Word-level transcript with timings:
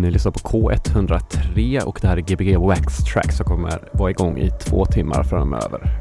Ni 0.00 0.10
lyssnar 0.10 0.32
på 0.32 0.38
K103 0.38 1.82
och 1.82 1.98
det 2.02 2.08
här 2.08 2.16
är 2.16 2.20
Gbg 2.20 2.56
Wax 2.56 2.98
Track 3.12 3.32
som 3.32 3.46
kommer 3.46 3.88
vara 3.92 4.10
igång 4.10 4.38
i 4.38 4.50
två 4.50 4.86
timmar 4.86 5.22
framöver. 5.22 5.99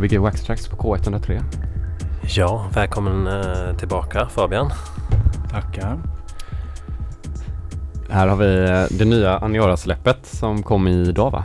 Gbg 0.00 0.18
Wax 0.18 0.42
Tracks 0.42 0.68
på 0.68 0.76
K103. 0.76 1.42
Ja, 2.22 2.66
välkommen 2.74 3.26
eh, 3.26 3.76
tillbaka 3.76 4.26
Fabian. 4.28 4.70
Tackar. 5.50 5.98
Här 8.10 8.26
har 8.28 8.36
vi 8.36 8.64
eh, 8.70 8.98
det 8.98 9.04
nya 9.04 9.38
Aniora-släppet 9.38 10.26
som 10.26 10.62
kom 10.62 10.88
idag 10.88 11.30
va? 11.30 11.44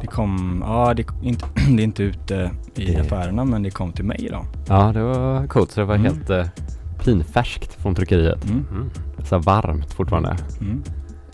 Det 0.00 0.06
kom, 0.06 0.64
ja 0.66 0.94
det, 0.94 1.02
är 1.02 1.06
inte, 1.22 1.44
det 1.76 1.82
är 1.82 1.84
inte 1.84 2.02
ute 2.02 2.50
i 2.74 2.84
Det- 2.84 3.00
affärerna 3.00 3.44
men 3.44 3.62
det 3.62 3.70
kom 3.70 3.92
till 3.92 4.04
mig 4.04 4.16
idag. 4.24 4.46
Ja, 4.68 4.90
det 4.94 5.02
var 5.02 5.46
coolt. 5.46 5.70
Så 5.70 5.80
det 5.80 5.86
var 5.86 5.94
Mm. 5.94 6.06
helt 6.12 6.30
eh, 6.30 6.46
pinfärskt 7.04 7.74
från 7.82 7.94
tryckeriet. 7.94 8.44
Mm. 8.44 8.66
Mm. 8.70 8.90
Så 9.24 9.38
varmt 9.38 9.92
fortfarande. 9.92 10.36
Mm. 10.60 10.82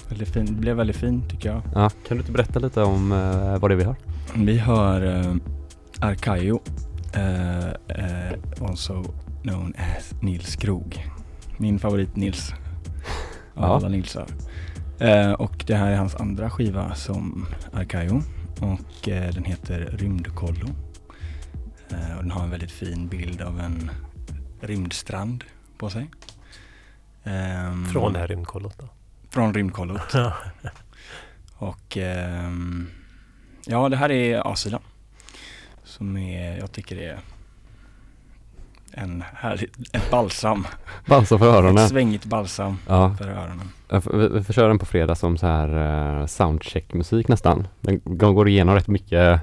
Väldigt 0.09 0.29
fin, 0.29 0.47
det 0.47 0.52
blev 0.52 0.76
väldigt 0.76 0.97
fint 0.97 1.31
tycker 1.31 1.49
jag. 1.52 1.62
Ja, 1.75 1.88
kan 2.09 2.17
du 2.17 2.17
inte 2.17 2.32
berätta 2.32 2.59
lite 2.59 2.82
om 2.82 3.12
eh, 3.12 3.59
vad 3.61 3.70
det 3.70 3.75
är 3.75 3.76
vi 3.76 3.85
har? 3.85 3.97
Vi 4.35 4.59
hör 4.59 5.17
eh, 5.26 5.35
Arkayo, 6.06 6.61
eh, 7.14 7.67
eh, 7.88 8.38
also 8.61 9.03
known 9.43 9.75
as 9.97 10.14
Nils 10.23 10.56
Krog. 10.56 11.06
Min 11.56 11.79
favorit 11.79 12.17
Nils. 12.17 12.53
Av 13.55 13.62
Ja. 13.64 13.76
alla 13.76 13.88
Nilsar. 13.88 14.26
Eh, 14.99 15.32
och 15.32 15.64
det 15.67 15.75
här 15.75 15.91
är 15.91 15.97
hans 15.97 16.14
andra 16.14 16.50
skiva 16.50 16.94
som 16.94 17.47
Arkayo. 17.73 18.23
Och 18.61 18.81
den 19.05 19.44
heter 19.44 19.79
Rymdkollo. 19.99 20.67
Och 22.17 22.23
den 22.23 22.31
har 22.31 22.44
en 22.44 22.50
väldigt 22.50 22.73
fin 22.73 23.09
bild 23.09 23.43
av 23.43 23.61
en 23.61 23.91
rymdstrand 24.61 25.44
på 25.79 25.91
sig. 25.91 26.11
Ehm, 27.25 27.87
Från 27.87 28.12
det 28.12 28.19
här 28.19 28.29
rymdkollot 28.29 28.79
då. 28.79 28.88
Från 29.31 29.55
rymdkollot. 29.55 30.14
Och 31.59 31.97
ehm, 31.97 32.88
ja, 33.67 33.88
det 33.88 33.97
här 33.97 34.11
är 34.11 34.52
A-sidan. 34.52 34.81
Som 35.96 36.16
är, 36.16 36.58
jag 36.58 36.72
tycker 36.72 36.96
det 36.96 37.04
är 37.04 37.19
en 38.90 39.25
härlig, 39.34 39.70
ett 39.93 40.10
balsam. 40.10 40.66
Balsam 41.06 41.38
för 41.38 41.48
Ett 41.48 41.54
öronen. 41.54 41.88
svängigt 41.88 42.25
balsam 42.25 42.78
Ja, 42.88 43.14
för 43.19 43.28
öronen. 43.28 43.70
vi, 44.12 44.28
vi 44.38 44.44
får 44.44 44.52
köra 44.52 44.69
den 44.69 44.78
på 44.78 44.87
fredag 44.87 45.14
som 45.14 45.37
så 45.38 45.46
här 45.46 45.69
uh, 46.20 46.26
soundcheck-musik 46.26 47.28
nästan. 47.28 47.69
Den 47.81 48.00
går 48.04 48.48
igenom 48.48 48.75
rätt 48.75 48.88
mycket 48.88 49.40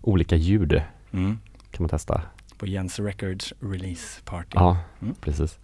olika 0.00 0.36
ljud 0.36 0.82
Mm. 1.12 1.38
kan 1.70 1.82
man 1.82 1.88
testa. 1.88 2.22
På 2.58 2.66
Jens 2.66 2.98
Records 3.00 3.52
release 3.60 4.20
party. 4.24 4.48
Ja, 4.54 4.76
Mm. 5.02 5.14
precis. 5.20 5.58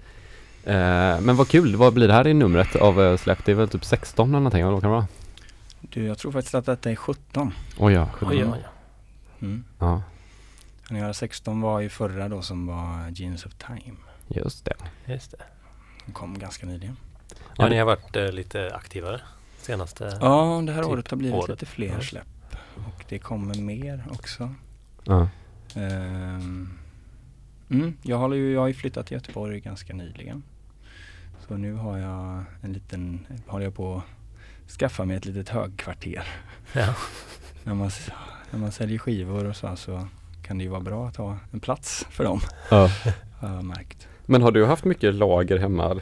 Eh, 0.65 1.21
men 1.21 1.37
vad 1.37 1.49
kul, 1.49 1.76
vad 1.76 1.94
blir 1.94 2.09
det 2.09 2.15
här 2.15 2.26
i 2.26 2.35
numret 2.35 2.76
av 2.76 3.00
uh, 3.00 3.17
släpp? 3.17 3.44
Det 3.44 3.53
är 3.53 3.56
väl 3.56 3.69
typ 3.69 3.85
16 3.85 4.29
eller 4.29 4.38
någonting, 4.38 4.61
eller 4.61 4.71
vad 4.73 4.81
kan 4.83 4.91
det 4.91 4.97
vara? 4.97 5.06
Du, 5.81 6.05
jag 6.06 6.19
tror 6.19 6.33
faktiskt 6.33 6.55
att 6.55 6.67
detta 6.67 6.91
är 6.91 6.97
17. 6.97 7.53
Oj 7.79 7.93
ja, 7.93 8.09
Oj, 8.21 8.26
oj, 8.31 8.44
oj. 8.44 8.65
Mm. 9.43 9.65
ja, 9.79 10.03
Aniara 10.91 11.13
16 11.15 11.61
var 11.61 11.81
ju 11.81 11.89
förra 11.89 12.29
då 12.29 12.43
som 12.43 12.67
var 12.67 13.11
Genes 13.11 13.47
of 13.47 13.55
Time. 13.55 13.97
just 14.29 14.65
det. 14.65 14.75
Just 15.07 15.31
det. 15.31 15.43
Den 16.05 16.15
kom 16.15 16.39
ganska 16.39 16.67
nyligen. 16.67 16.97
Ja, 17.57 17.69
ni 17.69 17.77
har 17.79 17.85
varit 17.87 18.17
eh, 18.17 18.33
lite 18.33 18.75
aktivare 18.75 19.21
senaste... 19.59 20.19
Ja, 20.21 20.63
det 20.67 20.73
här 20.73 20.83
Typ 20.83 20.91
året 20.93 21.11
har 21.11 21.17
blivit 21.17 21.37
året. 21.37 21.49
lite 21.51 21.67
fler 21.67 21.89
Ja. 21.95 22.01
släpp. 22.01 22.27
Och 22.77 23.05
det 23.09 23.19
kommer 23.19 23.55
mer 23.55 24.05
också. 24.11 24.55
Ja. 25.05 25.29
Ehm, 25.75 26.79
mm, 27.71 27.97
jag, 28.03 28.19
håller 28.19 28.37
ju, 28.37 28.53
jag 28.53 28.61
har 28.61 28.69
ju 28.69 28.75
flyttat 28.75 29.07
till 29.07 29.15
Göteborg 29.15 29.61
ganska 29.61 29.95
nyligen. 29.95 30.43
Så 31.49 31.57
nu 31.57 31.73
har 31.75 31.99
jag 31.99 32.45
en 32.63 32.73
liten, 32.73 33.27
håller 33.47 33.65
jag 33.65 33.75
på 33.75 33.97
att 34.67 34.71
skaffa 34.73 35.05
mig 35.05 35.17
ett 35.17 35.25
litet 35.25 35.49
högkvarter. 35.49 36.25
Ja. 36.73 36.95
när, 37.65 37.75
man, 37.75 37.91
när 38.51 38.59
man 38.59 38.73
säljer 38.73 38.99
skivor 38.99 39.45
och 39.45 39.57
så, 39.57 39.76
så 39.76 40.09
kan 40.50 40.59
det 40.59 40.64
ju 40.64 40.71
vara 40.71 40.80
bra 40.80 41.07
att 41.09 41.16
ha 41.16 41.37
en 41.52 41.61
plats 41.61 42.07
för 42.11 42.25
dem. 42.25 42.40
Ja. 42.71 42.90
Har 43.40 43.62
märkt. 43.62 44.09
Men 44.26 44.42
har 44.42 44.52
du 44.52 44.66
haft 44.66 44.85
mycket 44.85 45.14
lager 45.14 45.59
hemma? 45.59 46.00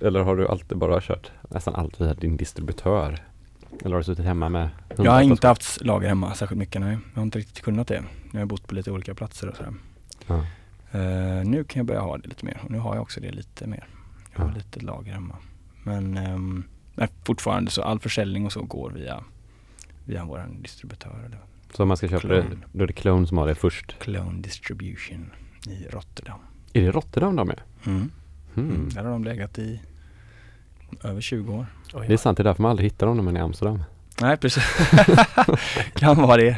Eller 0.00 0.20
har 0.20 0.36
du 0.36 0.48
alltid 0.48 0.78
bara 0.78 1.00
kört 1.00 1.30
nästan 1.50 1.74
allt 1.74 2.00
via 2.00 2.14
din 2.14 2.36
distributör? 2.36 3.18
Eller 3.80 3.90
har 3.90 3.98
du 3.98 4.04
suttit 4.04 4.24
hemma 4.24 4.48
med 4.48 4.68
Jag 4.96 5.12
har 5.12 5.22
inte 5.22 5.46
haft 5.48 5.84
lager 5.84 6.08
hemma 6.08 6.34
särskilt 6.34 6.58
mycket 6.58 6.80
nej. 6.80 6.98
Jag 7.12 7.20
har 7.20 7.22
inte 7.22 7.38
riktigt 7.38 7.64
kunnat 7.64 7.88
det. 7.88 8.04
Jag 8.32 8.40
har 8.40 8.46
bott 8.46 8.66
på 8.66 8.74
lite 8.74 8.90
olika 8.90 9.14
platser 9.14 9.48
och 9.48 9.56
sådär. 9.56 9.72
Ja. 10.26 10.36
Eh, 10.98 11.44
nu 11.44 11.64
kan 11.64 11.80
jag 11.80 11.86
börja 11.86 12.00
ha 12.00 12.18
det 12.18 12.28
lite 12.28 12.44
mer 12.44 12.60
och 12.64 12.70
nu 12.70 12.78
har 12.78 12.94
jag 12.94 13.02
också 13.02 13.20
det 13.20 13.30
lite 13.32 13.66
mer. 13.66 13.86
Jag 14.32 14.40
har 14.40 14.48
Ja. 14.50 14.54
lite 14.56 14.80
lager 14.80 15.12
hemma. 15.12 15.36
Men, 15.82 16.10
men 16.94 17.08
fortfarande 17.24 17.70
så 17.70 17.82
all 17.82 18.00
försäljning 18.00 18.46
och 18.46 18.52
så 18.52 18.62
går 18.62 18.90
via, 18.90 19.24
via 20.04 20.24
vår 20.24 20.46
distributör. 20.60 21.22
Eller 21.26 21.38
Så 21.76 21.82
om 21.82 21.88
man 21.88 21.96
ska 21.96 22.08
köpa 22.08 22.28
det, 22.28 22.40
Clone. 22.42 22.56
då 22.72 22.82
är 22.82 22.86
det 22.86 22.92
Clone 22.92 23.26
som 23.26 23.38
har 23.38 23.46
det 23.46 23.54
först. 23.54 23.96
Clone 23.98 24.42
Distribution 24.42 25.30
i 25.66 25.86
Rotterdam. 25.90 26.38
Är 26.72 26.82
det 26.82 26.90
Rotterdam 26.90 27.36
de 27.36 27.50
är? 27.50 27.62
Mm. 27.86 28.10
Hmm. 28.54 28.88
Där 28.94 29.04
har 29.04 29.10
de 29.10 29.24
legat 29.24 29.58
i 29.58 29.80
över 31.04 31.20
20 31.20 31.52
år. 31.54 31.66
Oj, 31.94 32.04
Det 32.08 32.12
är 32.12 32.16
sant, 32.16 32.36
det 32.36 32.42
är 32.42 32.44
därför 32.44 32.62
man 32.62 32.70
aldrig 32.70 32.90
hittar 32.90 33.06
dem 33.06 33.16
när 33.16 33.22
man 33.24 33.36
är 33.36 33.40
i 33.40 33.42
Amsterdam. 33.42 33.82
Nej 34.20 34.36
precis. 34.36 34.64
kan 35.94 36.16
vara 36.16 36.36
det. 36.36 36.56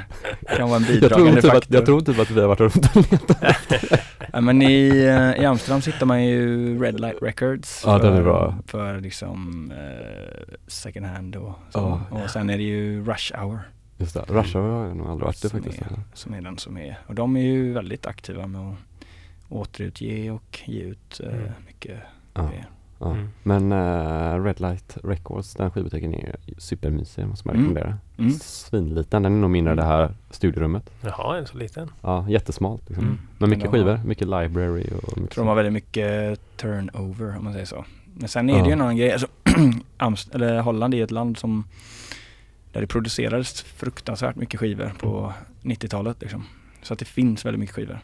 Kan 0.57 0.69
vara 0.71 0.77
en 0.77 0.83
Jag 0.83 0.89
tror, 0.89 1.01
bidragande 1.01 1.43
typ 1.43 1.51
att, 1.51 1.57
faktor. 1.57 1.77
jag 1.77 1.87
tror 1.87 2.01
typ 2.01 2.19
att 2.19 2.31
vi 2.31 2.41
har 2.41 2.49
varit 2.49 2.61
runt 2.61 2.97
och 2.97 3.13
letat. 3.13 3.43
Ja, 4.33 4.41
men 4.41 4.63
i, 4.63 4.89
eh, 4.89 5.43
i 5.43 5.47
Amsterdam 5.47 5.81
hittar 5.87 6.07
man 6.07 6.25
ju 6.25 6.79
Red 6.83 7.01
Light 7.01 7.17
Records 7.23 7.83
Ja, 7.87 7.99
för, 7.99 8.07
den 8.07 8.17
är 8.17 8.23
bra. 8.23 8.55
för 8.67 9.01
liksom 9.01 9.71
eh, 9.73 10.55
second 10.67 11.07
hand 11.07 11.37
och 11.37 11.55
så. 11.71 11.79
Ja. 12.11 12.17
Och 12.23 12.31
sen 12.31 12.51
är 12.51 12.57
det 12.57 12.63
ju 12.63 13.05
Rush 13.05 13.37
Hour 13.41 13.59
Just 13.99 14.15
det, 14.15 14.25
Russia 14.29 14.61
har 14.61 14.87
jag 14.87 14.97
nog 14.97 15.07
aldrig 15.07 15.25
varit 15.27 15.43
det 15.43 15.49
som 15.49 15.61
faktiskt. 15.63 15.83
är, 15.83 15.89
som 16.15 16.35
är 16.35 16.41
den 16.41 16.59
som 16.59 16.77
är. 16.77 16.99
Och 17.07 17.15
de 17.15 17.37
är 17.37 17.41
ju 17.41 17.73
väldigt 17.73 18.07
aktiva 18.07 18.47
med 18.47 18.61
att 18.61 18.77
återutge 19.49 20.31
och 20.31 20.61
ge 20.65 20.81
ut 20.83 21.21
eh, 21.25 21.29
Mm. 21.35 21.49
mycket 21.67 21.99
Ja, 22.35 22.51
ja. 22.99 23.11
Mm. 23.13 23.29
Men 23.43 23.73
eh, 23.73 24.45
Red 24.45 24.61
Light 24.61 24.97
Records, 25.05 25.55
den 25.55 25.71
skivbutiken 25.71 26.15
är 26.15 26.37
supermysig 26.59 27.27
måste 27.27 27.49
man 27.49 27.57
Mm. 27.57 27.69
rekommendera. 27.69 27.99
Mm. 28.19 28.31
Svinliten, 28.33 29.23
den 29.23 29.33
är 29.35 29.39
nog 29.41 29.51
mindre 29.51 29.71
än 29.71 29.77
det 29.77 29.85
här 29.85 30.15
studierummet. 30.31 30.91
Jaha, 31.01 31.39
en 31.39 31.47
så 31.47 31.57
liten. 31.59 31.91
Ja, 32.03 32.29
jättesmalt 32.29 32.89
liksom. 32.89 33.05
Mm. 33.05 33.19
Men 33.39 33.51
mycket 33.51 33.71
Men 33.71 33.81
de 33.81 33.87
har- 33.91 33.97
skivor, 33.97 34.09
mycket 34.09 34.27
library 34.29 34.85
och 34.97 35.03
mycket 35.03 35.17
Jag 35.19 35.31
tror 35.31 35.45
de 35.45 35.49
har 35.49 35.55
väldigt 35.55 35.73
mycket 35.73 36.41
turnover 36.57 37.37
om 37.39 37.45
man 37.45 37.53
säger 37.53 37.67
så. 37.67 37.85
Men 38.15 38.29
sen 38.29 38.51
är 38.51 38.55
det 38.55 38.59
Ja. 38.59 38.67
ju 38.67 38.73
en 38.73 38.81
annan 38.81 38.97
grej. 38.97 39.13
Alltså, 39.13 39.27
Amst- 39.99 40.35
eller 40.35 40.61
Holland 40.61 40.95
är 40.95 41.05
ett 41.05 41.11
land 41.11 41.39
som 41.39 41.65
där 42.77 42.81
det 42.81 42.87
producerades 42.87 43.63
fruktansvärt 43.63 44.37
mycket 44.37 44.61
skivor 44.61 44.93
på 44.99 45.33
90-talet 45.63 46.17
liksom. 46.21 46.45
Så 46.83 46.93
att 46.93 46.99
det 46.99 47.05
finns 47.05 47.45
väldigt 47.45 47.61
mycket 47.61 47.75
skivor. 47.77 47.99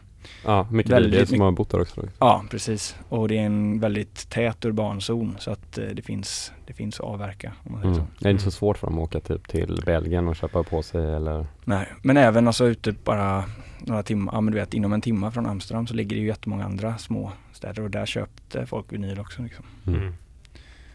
Ja, 0.45 0.67
mycket 0.71 0.91
väldigt 0.91 1.13
väldigt 1.13 1.29
som 1.29 1.33
mycket- 1.35 1.43
har 1.43 1.51
bott 1.51 1.69
där 1.69 1.81
också. 1.81 2.07
Ja, 2.19 2.43
precis. 2.49 2.95
Och 3.09 3.27
det 3.27 3.37
är 3.37 3.41
en 3.45 3.79
väldigt 3.79 4.29
tät 4.29 4.65
urban 4.65 5.01
zon 5.01 5.35
så 5.39 5.51
att 5.51 5.77
eh, 5.77 5.85
det 5.85 6.01
finns, 6.01 6.51
det 6.65 6.73
finns 6.73 6.99
att 6.99 7.05
avverka 7.05 7.53
om 7.63 7.71
man 7.71 7.81
säger 7.81 7.93
Mm. 7.95 8.05
så. 8.07 8.23
Det 8.23 8.29
är 8.29 8.31
inte 8.31 8.43
så 8.43 8.51
svårt 8.51 8.77
för 8.77 8.87
dem 8.87 8.97
att 8.99 9.03
åka 9.03 9.19
typ 9.19 9.47
till 9.47 9.81
Belgien 9.85 10.27
och 10.27 10.35
köpa 10.35 10.63
på 10.63 10.83
sig 10.83 11.13
eller 11.15 11.45
Nej, 11.65 11.87
men 12.01 12.17
även 12.17 12.47
alltså 12.47 12.65
ute 12.65 12.91
bara 13.03 13.43
några 13.79 14.03
timmar, 14.03 14.33
ja 14.33 14.41
men 14.41 14.53
du 14.53 14.59
vet 14.59 14.73
inom 14.73 14.93
en 14.93 15.01
timme 15.01 15.31
från 15.31 15.45
Amsterdam 15.45 15.87
så 15.87 15.93
ligger 15.93 16.15
det 16.15 16.21
ju 16.21 16.27
jättemånga 16.27 16.65
andra 16.65 16.97
små 16.97 17.31
städer 17.53 17.83
och 17.83 17.91
där 17.91 18.05
köpte 18.05 18.65
folk 18.65 18.93
vinyl 18.93 19.19
också 19.19 19.41
liksom. 19.41 19.65
Mm. 19.87 19.99
Mm. 20.01 20.13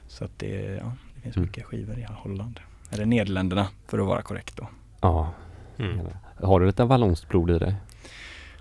Så 0.08 0.24
att 0.24 0.38
det, 0.38 0.80
ja, 0.82 0.92
det 1.14 1.20
finns 1.20 1.36
Mm. 1.36 1.46
mycket 1.46 1.64
skivor 1.64 1.98
i 1.98 2.06
Holland. 2.10 2.60
Eller 2.90 3.06
Nederländerna 3.06 3.66
för 3.86 3.98
att 3.98 4.06
vara 4.06 4.22
korrekt 4.22 4.56
då. 4.56 4.68
Ja. 5.00 5.32
Mm. 5.78 5.98
Har 6.42 6.60
du 6.60 6.66
lite 6.66 6.84
vallonskt 6.84 7.28
blod 7.28 7.50
i 7.50 7.58
dig? 7.58 7.74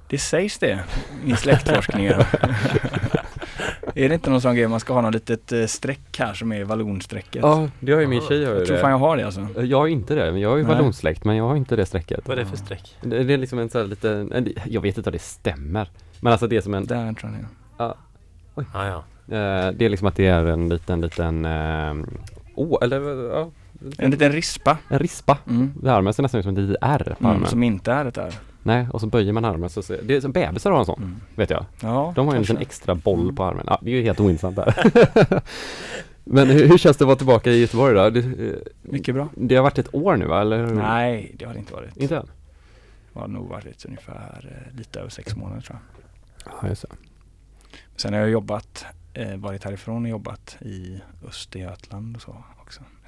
Det 0.10 0.18
sägs 0.18 0.58
det 0.60 0.80
i 1.26 1.36
släktforskningen. 1.36 2.14
är 3.96 4.10
det 4.10 4.14
inte 4.16 4.30
någon 4.30 4.42
sån 4.42 4.56
grej 4.56 4.68
man 4.68 4.80
ska 4.80 4.94
ha 4.94 5.02
något 5.02 5.14
litet 5.14 5.52
eh, 5.52 5.66
streck 5.66 6.20
här 6.20 6.34
som 6.34 6.52
är 6.52 6.64
vallonstrecket? 6.64 7.42
Ja, 7.42 7.70
det 7.80 7.92
har 7.94 8.02
ju 8.02 8.08
min 8.08 8.22
tjej. 8.22 8.46
Har 8.46 8.54
Jag 8.54 8.66
tror 8.68 8.78
fan 8.78 8.92
jag 8.92 8.98
har 8.98 9.18
det 9.18 9.24
alltså. 9.24 9.48
Jag 9.62 9.78
har 9.78 9.88
inte 9.88 10.16
det, 10.16 10.32
men 10.32 10.42
jag 10.42 10.50
har 10.50 10.58
ju 10.58 10.64
vallonsläkt 10.64 11.24
men 11.24 11.36
jag 11.36 11.48
har 11.48 11.56
inte 11.56 11.76
det 11.76 11.86
strecket. 11.86 12.28
Vad 12.28 12.38
är 12.40 12.44
det 12.44 12.50
för 12.50 12.58
streck? 12.58 12.96
Det, 13.02 13.24
det 13.24 13.34
är 13.34 13.38
liksom 13.38 13.60
en 13.60 13.70
sån 13.70 13.82
här 13.82 13.88
liten, 13.88 14.32
en- 14.32 14.54
jag 14.66 14.82
vet 14.82 14.98
inte 14.98 15.10
om 15.10 15.14
det 15.14 15.22
stämmer. 15.22 15.90
Men 16.20 16.32
alltså 16.32 16.48
det 16.48 16.58
är 16.58 16.62
som 16.62 16.74
en, 16.74 16.86
Där 16.86 17.14
tror 17.14 17.32
jag 17.32 17.42
det 17.42 17.84
är. 17.84 17.94
Ah, 18.74 18.86
ja. 18.88 18.98
eh, 19.36 19.72
det 19.72 19.86
är 19.86 19.90
liksom 19.90 20.08
att 20.08 20.16
det 20.16 20.28
är 20.28 20.46
en 20.46 20.70
liten, 20.70 21.02
liten, 21.02 21.46
eh, 21.46 21.94
oh, 22.56 22.78
eller 22.82 23.30
ja, 23.36 23.52
En 23.98 24.12
liten 24.12 24.32
rispa. 24.32 24.78
en 24.90 25.00
rispa. 25.00 25.38
Mm. 25.48 25.74
Det 25.82 25.94
armen 25.94 26.14
ser 26.14 26.24
nästan 26.24 26.40
ut 26.40 26.46
som 26.46 26.54
ett 26.54 26.60
litet 26.60 26.78
R 26.82 27.16
på 27.20 27.26
Mm, 27.28 27.36
armen. 27.38 27.50
som 27.50 27.64
inte 27.64 27.92
är 27.92 28.06
ett 28.06 28.18
R. 28.18 28.34
Nej, 28.64 28.88
och 28.94 29.02
så 29.02 29.08
böjer 29.08 29.34
man 29.34 29.46
armen 29.46 29.70
så 29.70 29.82
ser, 29.82 30.02
det 30.04 30.16
är 30.16 30.22
som 30.22 30.32
bebisar 30.32 30.72
har 30.72 30.80
en 30.80 30.86
sån, 30.86 31.00
Mm. 31.04 31.16
vet 31.36 31.50
jag. 31.50 31.66
Ja, 31.82 32.14
De 32.16 32.28
har 32.28 32.34
ju 32.34 32.38
en 32.38 32.42
liten 32.42 32.58
extra 32.58 32.96
boll 32.96 33.34
på 33.36 33.44
armen. 33.44 33.64
Ja, 33.68 33.80
det 33.82 33.92
är 33.92 33.96
ju 33.96 34.02
helt 34.04 34.20
ointressant 34.20 34.56
där. 34.56 35.42
Men 36.24 36.48
hur, 36.48 36.68
hur 36.68 36.78
känns 36.78 36.98
det 36.98 37.04
att 37.04 37.08
vara 37.08 37.18
tillbaka 37.18 37.52
i 37.52 37.60
Göteborg 37.62 37.96
då? 37.96 38.10
Det, 38.10 38.20
eh, 38.20 38.56
Mycket 38.82 39.16
bra. 39.16 39.30
det 39.36 39.56
har 39.56 39.64
varit 39.64 39.78
ett 39.80 39.96
år 39.96 40.16
nu 40.18 40.26
va? 40.26 40.42
Eller? 40.42 40.66
Nej, 40.68 41.36
det 41.40 41.46
har 41.46 41.54
det 41.54 41.60
inte 41.60 41.74
varit. 41.74 41.98
Inte 41.98 42.18
än? 42.18 42.26
Det 43.14 43.20
har 43.20 43.28
nog 43.28 43.48
varit 43.48 43.86
ungefär 43.86 44.66
eh, 44.72 44.78
lite 44.78 45.00
över 45.00 45.10
sex 45.10 45.36
månader 45.36 45.62
tror 45.62 45.80
jag. 46.46 46.54
Ja, 46.62 46.68
just 46.70 46.82
det. 46.82 46.88
Sen 47.96 48.14
har 48.14 48.20
jag 48.20 48.30
jobbat, 48.30 48.86
eh, 49.14 49.38
varit 49.38 49.64
härifrån 49.64 50.04
och 50.04 50.10
jobbat 50.10 50.58
i 50.62 51.00
Östergötland 51.28 52.16
och 52.16 52.22
så 52.22 52.44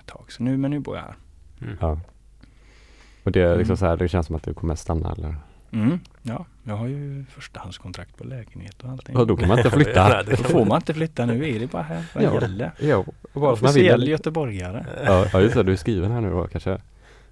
tag. 0.09 0.31
Så 0.31 0.43
nu, 0.43 0.57
men 0.57 0.71
nu 0.71 0.79
bor 0.79 0.95
jag 0.95 1.03
här. 1.03 1.15
Mm. 1.61 1.77
Ja. 1.81 1.99
Och 3.23 3.31
det 3.31 3.41
är 3.41 3.49
liksom 3.57 3.71
Mm. 3.73 3.77
så 3.77 3.85
här, 3.85 3.97
det 3.97 4.07
känns 4.07 4.27
som 4.27 4.35
att 4.35 4.43
du 4.43 4.53
kommer 4.53 4.75
stanna 4.75 5.11
eller? 5.11 5.35
Mm. 5.71 5.99
Ja, 6.21 6.45
jag 6.63 6.75
har 6.75 6.87
ju 6.87 7.25
förstahandskontrakt 7.29 8.17
på 8.17 8.23
lägenhet 8.23 8.83
och 8.83 8.89
allting. 8.89 9.15
Ja, 9.17 9.25
då 9.25 9.37
kan 9.37 9.47
man 9.47 9.57
inte 9.57 9.69
flytta. 9.79 10.09
Nej, 10.09 10.23
Då 10.29 10.35
får 10.35 10.65
man 10.65 10.77
inte 10.77 10.93
flytta 10.93 11.25
nu, 11.25 11.49
är 11.55 11.59
det 11.59 11.71
bara 11.71 11.83
här 11.83 12.03
vad 12.15 12.23
Ja. 12.23 12.41
gäller. 12.41 12.71
Jo, 12.79 13.05
och 13.33 13.41
bara 13.41 13.55
som 13.55 13.65
man 13.65 13.73
vill. 13.73 13.83
Officiell 13.83 14.07
göteborgare. 14.07 14.85
Ja, 15.05 15.25
ja 15.33 15.39
just 15.41 15.55
det, 15.55 15.63
du 15.63 15.71
är 15.71 15.75
skriven 15.75 16.11
här 16.11 16.21
nu 16.21 16.29
då 16.29 16.47
kanske. 16.47 16.77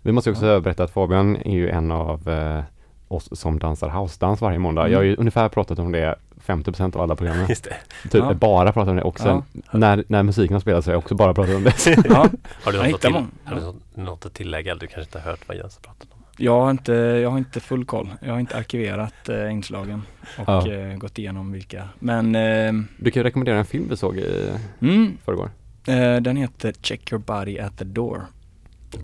Vi 0.01 0.11
måste 0.11 0.31
också 0.31 0.45
Ja. 0.45 0.59
berätta 0.59 0.83
att 0.83 0.91
Fabian 0.91 1.35
är 1.35 1.53
ju 1.55 1.69
en 1.69 1.91
av 1.91 2.29
eh, 2.29 2.63
oss 3.07 3.29
som 3.39 3.59
dansar 3.59 3.89
housedans 3.89 4.41
varje 4.41 4.59
måndag. 4.59 4.81
Mm. 4.81 4.91
Jag 4.91 4.99
har 4.99 5.03
ju 5.03 5.15
ungefär 5.15 5.49
pratat 5.49 5.79
om 5.79 5.91
det 5.91 6.15
50% 6.47 6.95
av 6.95 7.01
alla 7.01 7.15
programmen. 7.15 7.45
Just 7.49 7.63
det. 7.63 7.77
Typ 8.03 8.13
Ja. 8.13 8.33
bara 8.33 8.71
pratat 8.73 8.89
om 8.89 8.95
det 8.95 9.01
och 9.03 9.19
sen 9.19 9.43
när, 9.71 10.03
när 10.07 10.23
musiken 10.23 10.53
har 10.53 10.59
spelats 10.61 10.85
så 10.85 10.91
har 10.91 10.93
jag 10.93 10.99
också 10.99 11.15
bara 11.15 11.33
pratat 11.33 11.55
om 11.55 11.63
det. 11.63 11.87
Ja, 12.09 12.29
Har 12.63 12.71
du, 12.71 12.91
något 12.91 13.01
till, 13.01 13.13
har 13.43 13.55
du 13.95 14.01
något- 14.01 14.25
att 14.25 14.33
tillägga? 14.33 14.75
Du 14.75 14.79
kanske 14.87 15.01
inte 15.01 15.19
har 15.19 15.31
hört 15.31 15.47
vad 15.47 15.57
Jens 15.57 15.75
har 15.75 15.81
pratat 15.81 16.07
om? 16.11 16.17
jag, 16.39 16.61
har 16.61 16.71
inte, 16.71 16.93
jag 16.93 17.29
har 17.29 17.37
inte 17.37 17.59
full 17.59 17.85
koll. 17.85 18.09
Jag 18.21 18.31
har 18.33 18.39
inte 18.39 18.57
arkiverat 18.57 19.29
eh, 19.29 19.51
inslagen 19.53 20.01
och 20.37 20.43
Ja. 20.47 20.71
eh, 20.71 20.97
gått 20.97 21.17
igenom 21.19 21.51
vilka. 21.51 21.89
Men 21.99 22.35
eh, 22.35 22.73
Du 22.97 23.11
kan 23.11 23.19
ju 23.19 23.23
rekommendera 23.23 23.57
en 23.59 23.65
film 23.65 23.87
vi 23.89 23.97
såg 23.97 24.17
i 24.17 24.51
mm, 24.79 25.17
förrgår. 25.25 25.49
eh, 25.87 26.15
den 26.15 26.37
heter 26.37 26.73
Check 26.81 27.11
Your 27.11 27.23
Body 27.23 27.59
at 27.59 27.77
the 27.77 27.85
Door. 27.85 28.21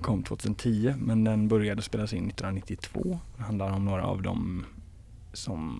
Kom 0.02 0.24
2010 0.24 0.94
men 0.98 1.24
den 1.24 1.48
började 1.48 1.82
spelas 1.82 2.14
in 2.14 2.28
1992. 2.30 3.20
Det 3.38 3.44
handlar 3.44 3.72
om 3.72 3.86
några 3.86 4.04
av 4.06 4.22
de 4.22 4.66
som 5.34 5.80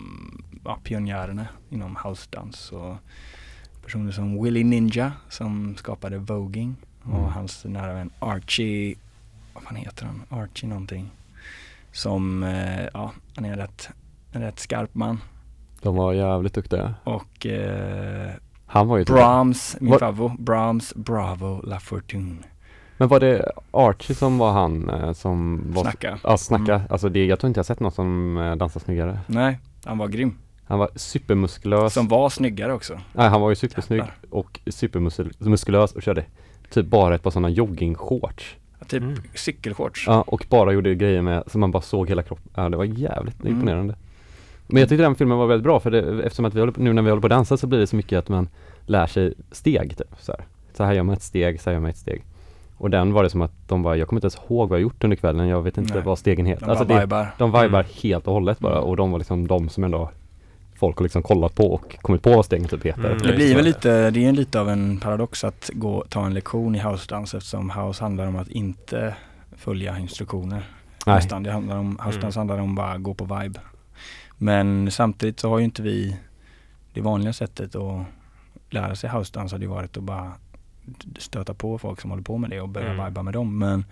ja, 0.64 0.78
pionjärerna 0.84 1.46
inom 1.70 1.96
housedans 1.96 2.72
och 2.72 2.96
personer 3.84 4.12
som 4.12 4.42
Willie 4.42 4.64
Ninja 4.64 5.12
som 5.28 5.76
skapade 5.76 6.18
voging 6.18 6.76
och 7.02 7.18
Mm. 7.18 7.24
hans 7.32 7.64
nära 7.64 7.92
vän 7.94 8.10
Archie, 8.18 8.94
vad 9.54 9.62
fan 9.62 9.76
heter 9.76 10.06
han? 10.06 10.22
Archie 10.40 10.68
någonting. 10.68 11.10
Som, 11.92 12.42
eh, 12.42 12.84
ja, 12.94 13.12
han 13.36 13.44
är 13.44 13.52
en 13.52 13.58
rätt, 13.58 13.88
en 14.32 14.42
rätt 14.42 14.58
skarp 14.58 14.94
man. 14.94 15.20
De 15.82 15.96
var 15.96 16.12
jävligt 16.12 16.54
duktiga. 16.54 16.94
Och 17.04 17.46
eh, 17.46 18.30
Han 18.66 18.88
var 18.88 18.96
ju 18.98 19.04
typ- 19.04 19.14
Brahms, 19.14 19.76
min 19.80 19.98
favvo, 19.98 20.28
Brahms 20.38 20.94
Bravo 20.94 21.60
La 21.64 21.80
Fortune. 21.80 22.36
Men 22.98 23.08
var 23.08 23.20
det 23.20 23.52
Archie 23.70 24.16
som 24.16 24.38
var 24.38 24.52
han 24.52 24.88
eh, 24.90 25.12
som 25.12 25.62
var 25.72 25.82
Snacka. 25.82 26.18
Ja, 26.24 26.36
snacka. 26.36 26.74
Mm. 26.74 26.86
Alltså 26.90 27.08
det, 27.08 27.26
jag 27.26 27.40
tror 27.40 27.48
inte 27.48 27.58
jag 27.58 27.66
sett 27.66 27.80
någon 27.80 27.92
som 27.92 28.36
eh, 28.38 28.54
dansar 28.56 28.80
snyggare. 28.80 29.20
Nej, 29.26 29.58
han 29.84 29.98
var 29.98 30.08
grym. 30.08 30.38
Han 30.66 30.78
var 30.78 30.88
supermuskulös. 30.96 31.92
Som 31.94 32.08
var 32.08 32.28
snyggare 32.30 32.72
också. 32.72 32.98
Nej, 33.12 33.28
han 33.28 33.40
var 33.40 33.48
ju 33.50 33.54
supersnygg 33.56 33.98
Jävlar. 33.98 34.14
och 34.30 34.60
supermuskulös 34.66 35.92
och 35.92 36.02
körde 36.02 36.24
typ 36.70 36.86
bara 36.86 37.14
ett 37.14 37.22
par 37.22 37.30
sådana 37.30 37.48
joggingshorts. 37.50 38.56
Typ 38.88 39.02
Mm. 39.02 39.14
cykelshorts. 39.34 40.04
Ja, 40.06 40.22
och 40.26 40.46
bara 40.50 40.72
gjorde 40.72 40.94
grejer 40.94 41.22
med, 41.22 41.42
så 41.46 41.58
man 41.58 41.70
bara 41.70 41.82
såg 41.82 42.08
hela 42.08 42.22
kroppen. 42.22 42.50
Ja, 42.54 42.68
det 42.68 42.76
var 42.76 42.84
jävligt 42.84 43.40
Mm. 43.40 43.52
imponerande. 43.52 43.94
Men 44.66 44.80
jag 44.80 44.88
tyckte 44.88 45.02
den 45.02 45.14
filmen 45.14 45.38
var 45.38 45.46
väldigt 45.46 45.64
bra 45.64 45.80
för 45.80 45.90
det, 45.90 46.24
eftersom 46.24 46.44
att 46.44 46.54
vi 46.54 46.60
håller, 46.60 46.72
på- 46.72 46.80
nu 46.82 46.92
när 46.92 47.02
vi 47.02 47.10
håller 47.10 47.20
på 47.20 47.26
att 47.26 47.30
dansa 47.30 47.56
så 47.56 47.66
blir 47.66 47.78
det 47.78 47.86
så 47.86 47.96
mycket 47.96 48.18
att 48.18 48.28
man 48.28 48.48
lär 48.86 49.06
sig 49.06 49.34
steg 49.52 49.96
typ. 49.98 50.08
Så 50.20 50.32
här, 50.32 50.40
så 50.76 50.84
här 50.84 50.92
gör 50.92 51.02
man 51.02 51.12
ett 51.14 51.22
steg, 51.22 51.60
så 51.60 51.70
här 51.70 51.74
gör 51.74 51.80
man 51.80 51.90
ett 51.90 51.96
steg. 51.96 52.22
Och 52.76 52.90
den 52.90 53.12
var 53.12 53.22
det 53.22 53.30
som 53.30 53.42
att 53.42 53.52
de 53.68 53.82
bara, 53.82 53.96
jag 53.96 54.08
kommer 54.08 54.18
inte 54.18 54.24
ens 54.26 54.50
ihåg 54.50 54.68
vad 54.68 54.78
jag 54.78 54.82
gjort 54.82 55.04
under 55.04 55.16
kvällen, 55.16 55.48
jag 55.48 55.62
vet 55.62 55.78
inte 55.78 55.94
Nej. 55.94 56.02
vad 56.02 56.18
stegen 56.18 56.46
heter. 56.46 56.64
De 56.66 56.70
Alltså 56.70 56.84
bara 56.84 56.94
det, 56.94 57.00
vibar. 57.00 57.34
de 57.38 57.50
vibar 57.50 57.80
Mm. 57.80 57.86
helt 58.02 58.26
och 58.26 58.32
hållet 58.32 58.58
bara 58.58 58.76
Mm. 58.76 58.84
och 58.84 58.96
de 58.96 59.10
var 59.10 59.18
liksom 59.18 59.46
de 59.46 59.68
som 59.68 59.84
ändå 59.84 60.10
folk 60.76 60.96
har 60.98 61.02
liksom 61.02 61.22
kollat 61.22 61.54
på 61.54 61.72
och 61.74 61.96
kommit 62.02 62.22
på 62.22 62.30
vad 62.30 62.44
stegen 62.44 62.68
typ 62.68 62.84
heter. 62.86 63.04
Mm. 63.10 63.18
Det 63.18 63.32
blir 63.32 63.54
väl 63.54 63.64
lite, 63.64 64.10
det 64.10 64.24
är 64.24 64.28
en 64.28 64.34
lite 64.34 64.60
av 64.60 64.68
en 64.70 65.00
paradox 65.00 65.44
att 65.44 65.70
gå, 65.74 66.04
ta 66.08 66.26
en 66.26 66.34
lektion 66.34 66.74
i 66.74 66.78
house-dans 66.78 67.34
eftersom 67.34 67.70
house 67.70 68.04
handlar 68.04 68.26
om 68.26 68.36
att 68.36 68.48
inte 68.48 69.14
följa 69.56 69.98
instruktioner. 69.98 70.62
Nej. 71.06 71.16
Nästan. 71.16 71.42
Det 71.42 71.52
handlar 71.52 71.76
om, 71.76 71.98
house-dans 72.04 72.36
Mm. 72.36 72.48
handlar 72.48 72.58
om 72.58 72.74
bara 72.74 72.98
gå 72.98 73.14
på 73.14 73.24
vibe. 73.24 73.60
Men 74.38 74.90
samtidigt 74.90 75.40
så 75.40 75.48
har 75.50 75.58
ju 75.58 75.64
inte 75.64 75.82
vi 75.82 76.16
det 76.94 77.00
vanliga 77.00 77.32
sättet 77.32 77.74
att 77.74 78.04
lära 78.70 78.94
sig 78.96 79.10
house-dans 79.10 79.52
hade 79.52 79.64
ju 79.64 79.70
varit 79.70 79.96
att 79.96 80.02
bara 80.02 80.32
stöta 81.18 81.54
på 81.54 81.78
folk 81.78 82.00
som 82.00 82.10
håller 82.10 82.22
på 82.22 82.38
med 82.38 82.50
det 82.50 82.60
och 82.60 82.68
börja 82.68 82.90
Mm. 82.92 83.04
viba 83.06 83.22
med 83.22 83.32
dem. 83.34 83.58
Men 83.58 83.84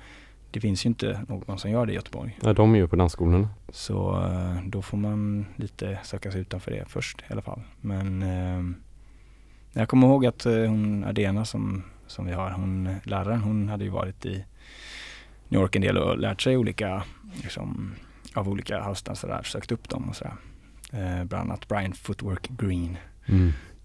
det 0.53 0.61
finns 0.61 0.85
ju 0.85 0.89
inte 0.89 1.25
någon 1.29 1.59
som 1.59 1.71
gör 1.71 1.87
det 1.87 1.93
i 1.93 1.95
Göteborg. 1.95 2.39
Ja, 2.43 2.53
de 2.53 2.75
är 2.75 2.79
ju 2.79 2.89
på 2.89 2.97
dansskolorna. 2.97 3.49
Så 3.69 4.25
eh, 4.25 4.63
då 4.67 4.83
får 4.83 4.99
man 4.99 5.47
lite 5.57 5.99
söka 6.05 6.31
sig 6.31 6.41
utanför 6.41 6.71
det 6.71 6.85
först 6.89 7.21
i 7.21 7.33
alla 7.33 7.43
fall. 7.43 7.61
Men 7.81 8.23
eh, 8.23 8.77
jag 9.73 9.89
kommer 9.89 10.07
ihåg 10.07 10.27
att 10.27 10.47
eh, 10.47 10.53
hon 10.53 11.05
Adena 11.05 11.45
som, 11.45 11.83
som 12.07 12.27
vi 12.27 12.33
har, 12.33 12.51
hon 12.51 12.97
läraren, 13.05 13.41
hon 13.41 13.69
hade 13.69 13.85
ju 13.85 13.91
varit 13.91 14.27
i 14.27 14.45
New 15.49 15.61
York 15.61 15.77
en 15.77 15.83
del 15.83 15.99
och 15.99 16.19
lärt 16.19 16.43
sig 16.43 16.57
olika, 16.57 17.03
liksom, 17.43 17.95
av 18.35 18.49
olika 18.49 18.83
housedansare 18.83 19.31
där, 19.31 19.43
sökt 19.43 19.73
upp 19.73 19.89
dem 19.89 20.09
och 20.09 20.17
sådär. 20.17 20.35
Eh, 20.93 21.25
bland 21.25 21.51
annat 21.51 21.69
Brian 21.69 21.93
Footwork 21.93 22.49
Green. 22.49 22.97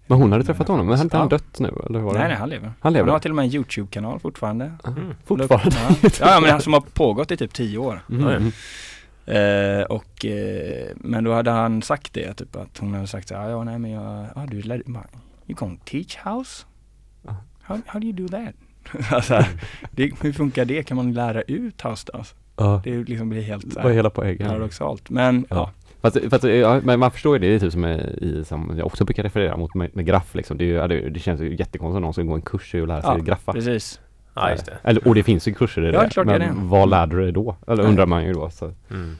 Men 0.08 0.18
hon 0.18 0.32
hade 0.32 0.44
träffat 0.44 0.68
honom, 0.68 0.86
men 0.86 0.92
hade 0.96 1.02
inte 1.06 1.16
han 1.16 1.28
dött 1.28 1.58
nu 1.58 1.72
eller? 1.86 2.00
Var 2.00 2.12
det? 2.12 2.18
Nej, 2.18 2.28
nej, 2.28 2.36
han 2.36 2.50
lever. 2.50 2.72
Han 2.80 2.92
lever? 2.92 3.06
Han 3.06 3.12
har 3.12 3.18
till 3.20 3.30
och 3.30 3.36
med 3.36 3.44
en 3.44 3.54
YouTube-kanal 3.54 4.20
fortfarande. 4.20 4.72
Mm. 4.86 5.14
Fortfarande? 5.24 5.76
Ja, 6.02 6.08
ja 6.20 6.40
men 6.40 6.50
han 6.50 6.60
som 6.60 6.72
har 6.72 6.80
pågått 6.80 7.30
i 7.30 7.36
typ 7.36 7.54
tio 7.54 7.78
år. 7.78 8.00
Mm. 8.10 8.28
Mm. 8.28 8.52
Eh, 9.26 9.82
och, 9.84 10.24
eh, 10.24 10.88
men 10.96 11.24
då 11.24 11.32
hade 11.34 11.50
han 11.50 11.82
sagt 11.82 12.12
det, 12.14 12.34
typ 12.34 12.56
att 12.56 12.78
hon 12.78 12.94
hade 12.94 13.06
sagt 13.06 13.28
så 13.28 13.34
här, 13.36 13.50
ja 13.50 13.64
nej 13.64 13.78
men 13.78 13.90
jag, 13.90 14.26
ja 14.34 14.46
du 14.50 14.62
lär, 14.62 14.82
bara, 14.86 15.04
you 15.46 15.56
gonna 15.58 15.76
teach 15.84 16.16
house? 16.24 16.64
How, 17.62 17.78
how 17.86 18.00
do 18.00 18.06
you 18.06 18.12
do 18.16 18.28
that? 18.28 18.54
alltså, 19.12 19.44
det, 19.90 20.12
hur 20.22 20.32
funkar 20.32 20.64
det? 20.64 20.82
Kan 20.82 20.96
man 20.96 21.12
lära 21.12 21.42
ut 21.42 21.82
house 21.84 22.06
dance? 22.12 22.34
Ja, 22.56 22.80
Det 22.84 22.96
liksom 23.08 23.28
blir 23.28 23.42
helt 23.42 23.62
så 23.62 23.68
vad 23.74 23.84
är 23.84 23.88
här, 23.88 23.96
hela 23.96 24.10
poängen? 24.10 24.48
paradoxalt. 24.48 25.10
Men 25.10 25.46
Ja. 25.50 25.56
ja, 25.56 25.72
Fast, 26.02 26.16
fast 26.30 26.44
ja, 26.44 26.80
men 26.84 26.98
man 27.00 27.10
förstår 27.10 27.36
ju 27.36 27.38
det, 27.38 27.48
det 27.48 27.54
är 27.54 27.58
typ 27.58 27.72
som 27.72 27.84
är 27.84 28.22
i, 28.24 28.44
som 28.44 28.74
jag 28.76 28.86
också 28.86 29.04
brukar 29.04 29.22
referera 29.22 29.56
mot 29.56 29.74
med, 29.74 29.90
med 29.96 30.06
graff 30.06 30.34
liksom. 30.34 30.58
Det, 30.58 30.64
är 30.64 30.74
ja, 30.74 30.88
det, 30.88 31.08
det 31.10 31.20
känns 31.20 31.40
ju 31.40 31.50
jättekonstigt 31.56 31.96
om 31.96 32.02
någon 32.02 32.12
ska 32.12 32.22
gå 32.22 32.34
en 32.34 32.42
kurs 32.42 32.74
i 32.74 32.80
att 32.80 32.88
lära 32.88 33.02
sig 33.02 33.10
Ja, 33.10 33.16
graffa. 33.24 33.52
precis. 33.52 34.00
Ja, 34.34 34.50
just 34.50 34.66
det. 34.66 34.78
Eller, 34.82 35.08
och 35.08 35.14
det 35.14 35.22
finns 35.22 35.48
ju 35.48 35.54
kurser 35.54 35.82
i 35.82 35.84
Ja, 35.86 35.92
det. 35.92 35.98
det 35.98 36.04
är 36.04 36.10
klart 36.10 36.26
det 36.26 36.32
men 36.32 36.42
är 36.42 36.46
det. 36.46 36.54
vad 36.60 36.88
lärde 36.90 37.16
du 37.16 37.22
dig 37.22 37.32
då? 37.32 37.56
Eller 37.66 37.76
Nej. 37.82 37.86
undrar 37.86 38.06
man 38.06 38.24
ju 38.24 38.32
då. 38.32 38.50
Så. 38.50 38.72
Mm. 38.90 39.16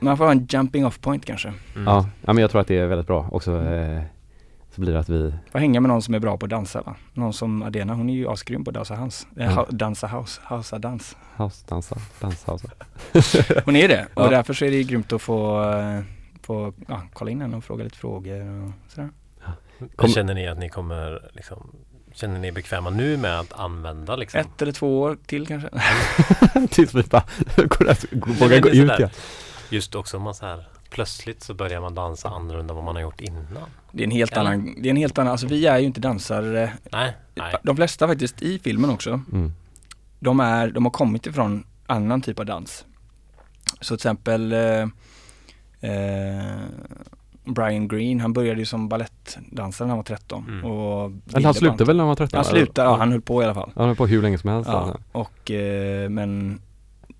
Man 0.00 0.16
får 0.16 0.24
ha 0.24 0.32
en 0.32 0.46
jumping 0.50 0.86
off 0.86 1.00
point 1.00 1.24
kanske. 1.26 1.48
Mm. 1.48 1.86
Ja, 1.86 2.06
ja, 2.26 2.32
men 2.32 2.42
jag 2.42 2.50
tror 2.50 2.60
att 2.60 2.66
det 2.66 2.78
är 2.78 2.86
väldigt 2.86 3.06
bra. 3.06 3.28
Också 3.32 3.56
eh, 3.62 4.00
så 4.74 4.80
blir 4.80 4.92
det 4.92 4.98
att 4.98 5.08
vi, 5.08 5.34
Får 5.52 5.58
hänga 5.58 5.80
med 5.80 5.88
någon 5.88 6.02
som 6.02 6.14
är 6.14 6.18
bra 6.18 6.36
på 6.36 6.46
att 6.46 6.50
dansa 6.50 6.82
va? 6.82 6.96
Någon 7.14 7.32
som 7.32 7.62
Adena, 7.62 7.94
hon 7.94 8.10
är 8.10 8.14
ju 8.14 8.28
asgrym 8.28 8.64
på 8.64 8.70
att 8.70 8.74
dansa 8.74 8.94
hans. 8.94 9.26
Eh, 9.36 9.42
Mm. 9.44 9.56
ha- 9.56 9.66
dansa 9.70 10.06
house, 10.06 10.40
hausa 10.44 10.78
dans. 10.78 11.16
housedansa, 11.36 11.96
danshouse. 12.20 12.68
Hon 13.64 13.76
är 13.76 13.88
det 13.88 14.06
och 14.14 14.24
Ja. 14.24 14.30
därför 14.30 14.54
så 14.54 14.64
är 14.64 14.70
det 14.70 14.82
grymt 14.82 15.12
att 15.12 15.22
få, 15.22 15.62
eh, 15.72 16.00
få 16.42 16.72
ja, 16.88 17.02
kolla 17.12 17.30
in 17.30 17.40
henne 17.40 17.56
och 17.56 17.64
fråga 17.64 17.84
lite 17.84 17.98
frågor 17.98 18.64
och 18.64 18.72
sådär. 18.92 19.10
Kom- 19.96 20.10
Känner 20.10 20.34
ni 20.34 20.48
att 20.48 20.58
ni 20.58 20.68
kommer 20.68 21.28
liksom 21.32 21.70
Känner 22.12 22.38
ni 22.38 22.48
er 22.48 22.52
bekväma 22.52 22.90
nu 22.90 23.16
med 23.16 23.40
att 23.40 23.52
använda 23.52 24.16
liksom? 24.16 24.40
Ett 24.40 24.62
eller 24.62 24.72
två 24.72 25.00
år 25.00 25.16
till 25.26 25.46
kanske? 25.46 25.68
Tills 26.70 26.94
vi 26.94 27.02
bara 27.02 27.22
vågar 28.40 28.48
det 28.48 28.60
gå 28.60 28.68
ut 28.68 28.74
igen. 28.98 29.10
Just 29.70 29.94
också 29.94 30.16
om 30.16 30.22
man 30.22 30.34
så 30.34 30.46
här 30.46 30.64
Plötsligt 30.90 31.42
så 31.42 31.54
börjar 31.54 31.80
man 31.80 31.94
dansa 31.94 32.28
annorlunda 32.28 32.72
än 32.72 32.76
vad 32.76 32.84
man 32.84 32.94
har 32.94 33.02
gjort 33.02 33.20
innan. 33.20 33.68
Det 33.92 34.02
är 34.02 34.04
en 34.04 34.10
helt 34.10 34.32
Eller? 34.32 34.40
annan, 34.50 34.74
det 34.82 34.88
är 34.88 34.90
en 34.90 34.96
helt 34.96 35.18
annan, 35.18 35.30
alltså 35.32 35.46
vi 35.46 35.66
är 35.66 35.78
ju 35.78 35.86
inte 35.86 36.00
dansare. 36.00 36.72
Nej, 36.92 37.16
nej. 37.34 37.54
De 37.62 37.76
flesta 37.76 38.06
faktiskt 38.08 38.42
i 38.42 38.58
filmen 38.58 38.90
också, 38.90 39.20
Mm. 39.32 39.52
de 40.18 40.40
är, 40.40 40.70
de 40.70 40.84
har 40.84 40.90
kommit 40.90 41.26
ifrån 41.26 41.64
annan 41.86 42.20
typ 42.22 42.38
av 42.38 42.46
dans. 42.46 42.84
Så 43.80 43.86
till 43.86 43.94
exempel 43.94 44.52
eh, 44.52 44.86
eh, 45.80 46.56
Brian 47.44 47.88
Green, 47.88 48.20
han 48.20 48.32
började 48.32 48.60
ju 48.60 48.66
som 48.66 48.88
ballettdansare 48.88 49.86
när 49.86 49.90
han 49.90 49.98
var 49.98 50.04
13. 50.04 50.44
Mm. 50.48 50.64
Och 50.64 51.04
Eller 51.04 51.34
ville 51.34 51.46
han 51.46 51.54
slutade 51.54 51.84
väl 51.84 51.96
när 51.96 52.02
han 52.04 52.08
var 52.08 52.16
13? 52.16 52.36
Han 52.36 52.44
slutade, 52.44 52.88
ja 52.90 52.96
han 52.96 53.12
höll 53.12 53.20
på 53.20 53.42
i 53.42 53.44
alla 53.44 53.54
fall. 53.54 53.70
Han 53.76 53.86
höll 53.86 53.96
på 53.96 54.06
hur 54.06 54.22
länge 54.22 54.38
som 54.38 54.50
helst. 54.50 54.70
Ja, 54.72 54.78
alltså. 54.78 54.98
och, 55.12 55.50
eh, 55.50 56.08
men 56.10 56.60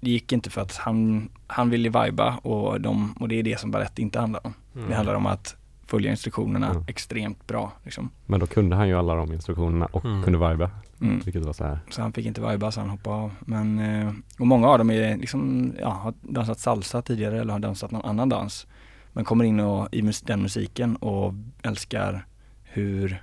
det 0.01 0.11
gick 0.11 0.33
inte 0.33 0.51
för 0.51 0.61
att 0.61 0.77
han, 0.77 1.29
han 1.47 1.71
ville 1.71 1.89
viba 2.05 2.37
och, 2.37 2.81
de, 2.81 3.13
och 3.21 3.29
det 3.29 3.35
är 3.39 3.43
det 3.43 3.61
som 3.61 3.71
balett 3.71 3.99
inte 3.99 4.21
handlar 4.21 4.47
om. 4.47 4.55
Mm. 4.77 4.89
Det 4.89 4.95
handlar 4.95 5.15
om 5.15 5.27
att 5.27 5.57
följa 5.91 6.11
instruktionerna 6.11 6.71
Mm. 6.71 6.85
extremt 6.87 7.47
bra. 7.47 7.73
Liksom. 7.85 8.11
Men 8.27 8.41
då 8.41 8.47
kunde 8.47 8.77
han 8.77 8.89
ju 8.89 8.95
alla 8.99 9.15
de 9.15 9.33
instruktionerna 9.33 9.87
och 9.87 10.05
Mm. 10.05 10.23
kunde 10.23 10.39
viba. 10.51 10.71
Mm. 11.01 11.21
Vilket 11.25 11.45
var 11.45 11.53
så 11.53 11.65
här. 11.65 11.79
Så 11.91 12.03
han 12.03 12.13
fick 12.13 12.27
inte 12.27 12.41
viba 12.51 12.71
så 12.73 12.81
han 12.81 12.91
hoppade 12.91 13.17
av. 13.17 13.33
Men, 13.41 13.79
eh, 13.79 14.13
och 14.39 14.47
många 14.47 14.69
av 14.69 14.79
dem 14.79 14.91
är 14.91 15.17
liksom, 15.17 15.73
ja, 15.81 15.89
har 15.89 16.15
dansat 16.21 16.59
salsa 16.59 17.03
tidigare 17.03 17.41
eller 17.41 17.53
har 17.53 17.61
dansat 17.61 17.91
någon 17.91 18.05
annan 18.05 18.29
dans. 18.29 18.67
Men 19.13 19.25
kommer 19.25 19.45
in 19.45 19.61
och, 19.61 19.89
i 19.93 20.03
mus- 20.03 20.23
den 20.27 20.43
musiken 20.43 20.97
och 20.97 21.35
älskar 21.63 22.27
hur 22.63 23.23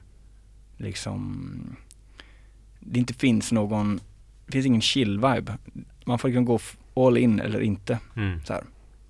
liksom 0.77 1.49
det 2.79 2.99
inte 2.99 3.13
finns 3.13 3.51
någon, 3.51 3.99
det 4.45 4.51
finns 4.51 4.65
ingen 4.65 4.81
chill 4.81 5.15
vibe. 5.19 5.57
Man 6.05 6.19
får 6.19 6.27
liksom 6.27 6.45
gå 6.45 6.59
all 6.95 7.17
in 7.17 7.39
eller 7.39 7.59
inte. 7.61 7.99
Mm. 8.15 8.39
Så 8.45 8.53
här. 8.53 8.63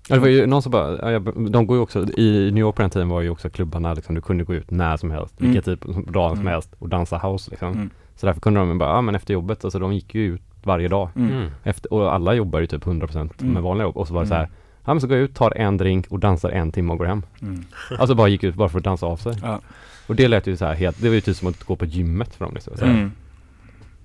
Ja, 0.08 0.14
det 0.14 0.20
var 0.20 0.28
ju 0.28 0.46
någon 0.46 0.62
som 0.62 0.72
bara, 0.72 1.12
ja, 1.12 1.18
de 1.50 1.66
går 1.66 1.76
ju 1.76 1.82
också, 1.82 2.04
i 2.18 2.50
New 2.52 2.60
York 2.60 2.76
på 2.76 2.82
den 2.82 2.90
tiden 2.90 3.08
var 3.08 3.20
ju 3.20 3.30
också 3.30 3.50
klubbarna 3.50 3.94
liksom, 3.94 4.14
du 4.14 4.20
kunde 4.20 4.44
gå 4.44 4.54
ut 4.54 4.70
när 4.70 4.96
som 4.96 5.10
helst, 5.10 5.40
Mm. 5.40 5.52
vilken 5.52 5.76
typ 5.76 5.88
av 5.96 6.12
dag 6.12 6.30
som 6.30 6.40
Mm. 6.40 6.52
helst 6.52 6.74
och 6.78 6.88
dansa 6.88 7.18
house 7.18 7.50
liksom. 7.50 7.72
Mm. 7.72 7.90
Så 8.16 8.26
därför 8.26 8.40
kunde 8.40 8.60
de 8.60 8.78
bara, 8.78 8.90
ja 8.90 9.00
men 9.00 9.14
efter 9.14 9.34
jobbet, 9.34 9.64
alltså 9.64 9.78
de 9.78 9.92
gick 9.92 10.14
ju 10.14 10.34
ut 10.34 10.42
varje 10.62 10.88
dag. 10.88 11.08
Mm. 11.16 11.32
Mm. 11.32 11.50
Efter, 11.64 11.92
och 11.92 12.14
alla 12.14 12.34
jobbar 12.34 12.60
ju 12.60 12.66
typ 12.66 12.84
100% 12.86 13.40
Mm. 13.40 13.52
med 13.54 13.62
vanliga 13.62 13.86
jobb. 13.86 13.96
Och 13.96 14.08
så 14.08 14.14
var 14.14 14.20
det 14.20 14.26
så 14.28 14.34
Mm. 14.34 14.44
här, 14.46 14.50
ja 14.84 14.94
men 14.94 15.00
så 15.00 15.06
går 15.06 15.16
jag 15.16 15.24
ut, 15.24 15.34
tar 15.34 15.56
en 15.56 15.76
drink 15.76 16.06
och 16.10 16.18
dansar 16.18 16.50
en 16.50 16.72
timme 16.72 16.92
och 16.92 16.98
går 16.98 17.06
hem. 17.06 17.22
Mm. 17.42 17.64
Alltså 17.98 18.14
bara 18.14 18.28
gick 18.28 18.44
ut 18.44 18.54
bara 18.54 18.68
för 18.68 18.78
att 18.78 18.84
dansa 18.84 19.06
av 19.06 19.16
sig. 19.16 19.32
Ja. 19.42 19.60
Och 20.06 20.14
det 20.16 20.28
lät 20.28 20.46
ju 20.46 20.56
så 20.56 20.64
här 20.64 20.74
helt, 20.74 21.02
det 21.02 21.08
var 21.08 21.14
ju 21.14 21.20
typ 21.20 21.36
som 21.36 21.48
att 21.48 21.64
gå 21.64 21.76
på 21.76 21.84
gymmet 21.84 22.34
för 22.34 22.44
dem 22.44 22.54
liksom. 22.54 22.76
Så 22.76 22.84
här, 22.84 22.92
Mm. 22.92 23.12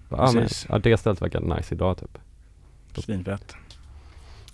ja, 0.10 0.32
men, 0.36 0.48
ja 0.70 0.78
det 0.80 0.98
stället 0.98 1.22
verkar 1.22 1.40
nice 1.42 1.76
idag 1.76 1.98
typ. 1.98 2.18
Svinfett. 3.06 3.56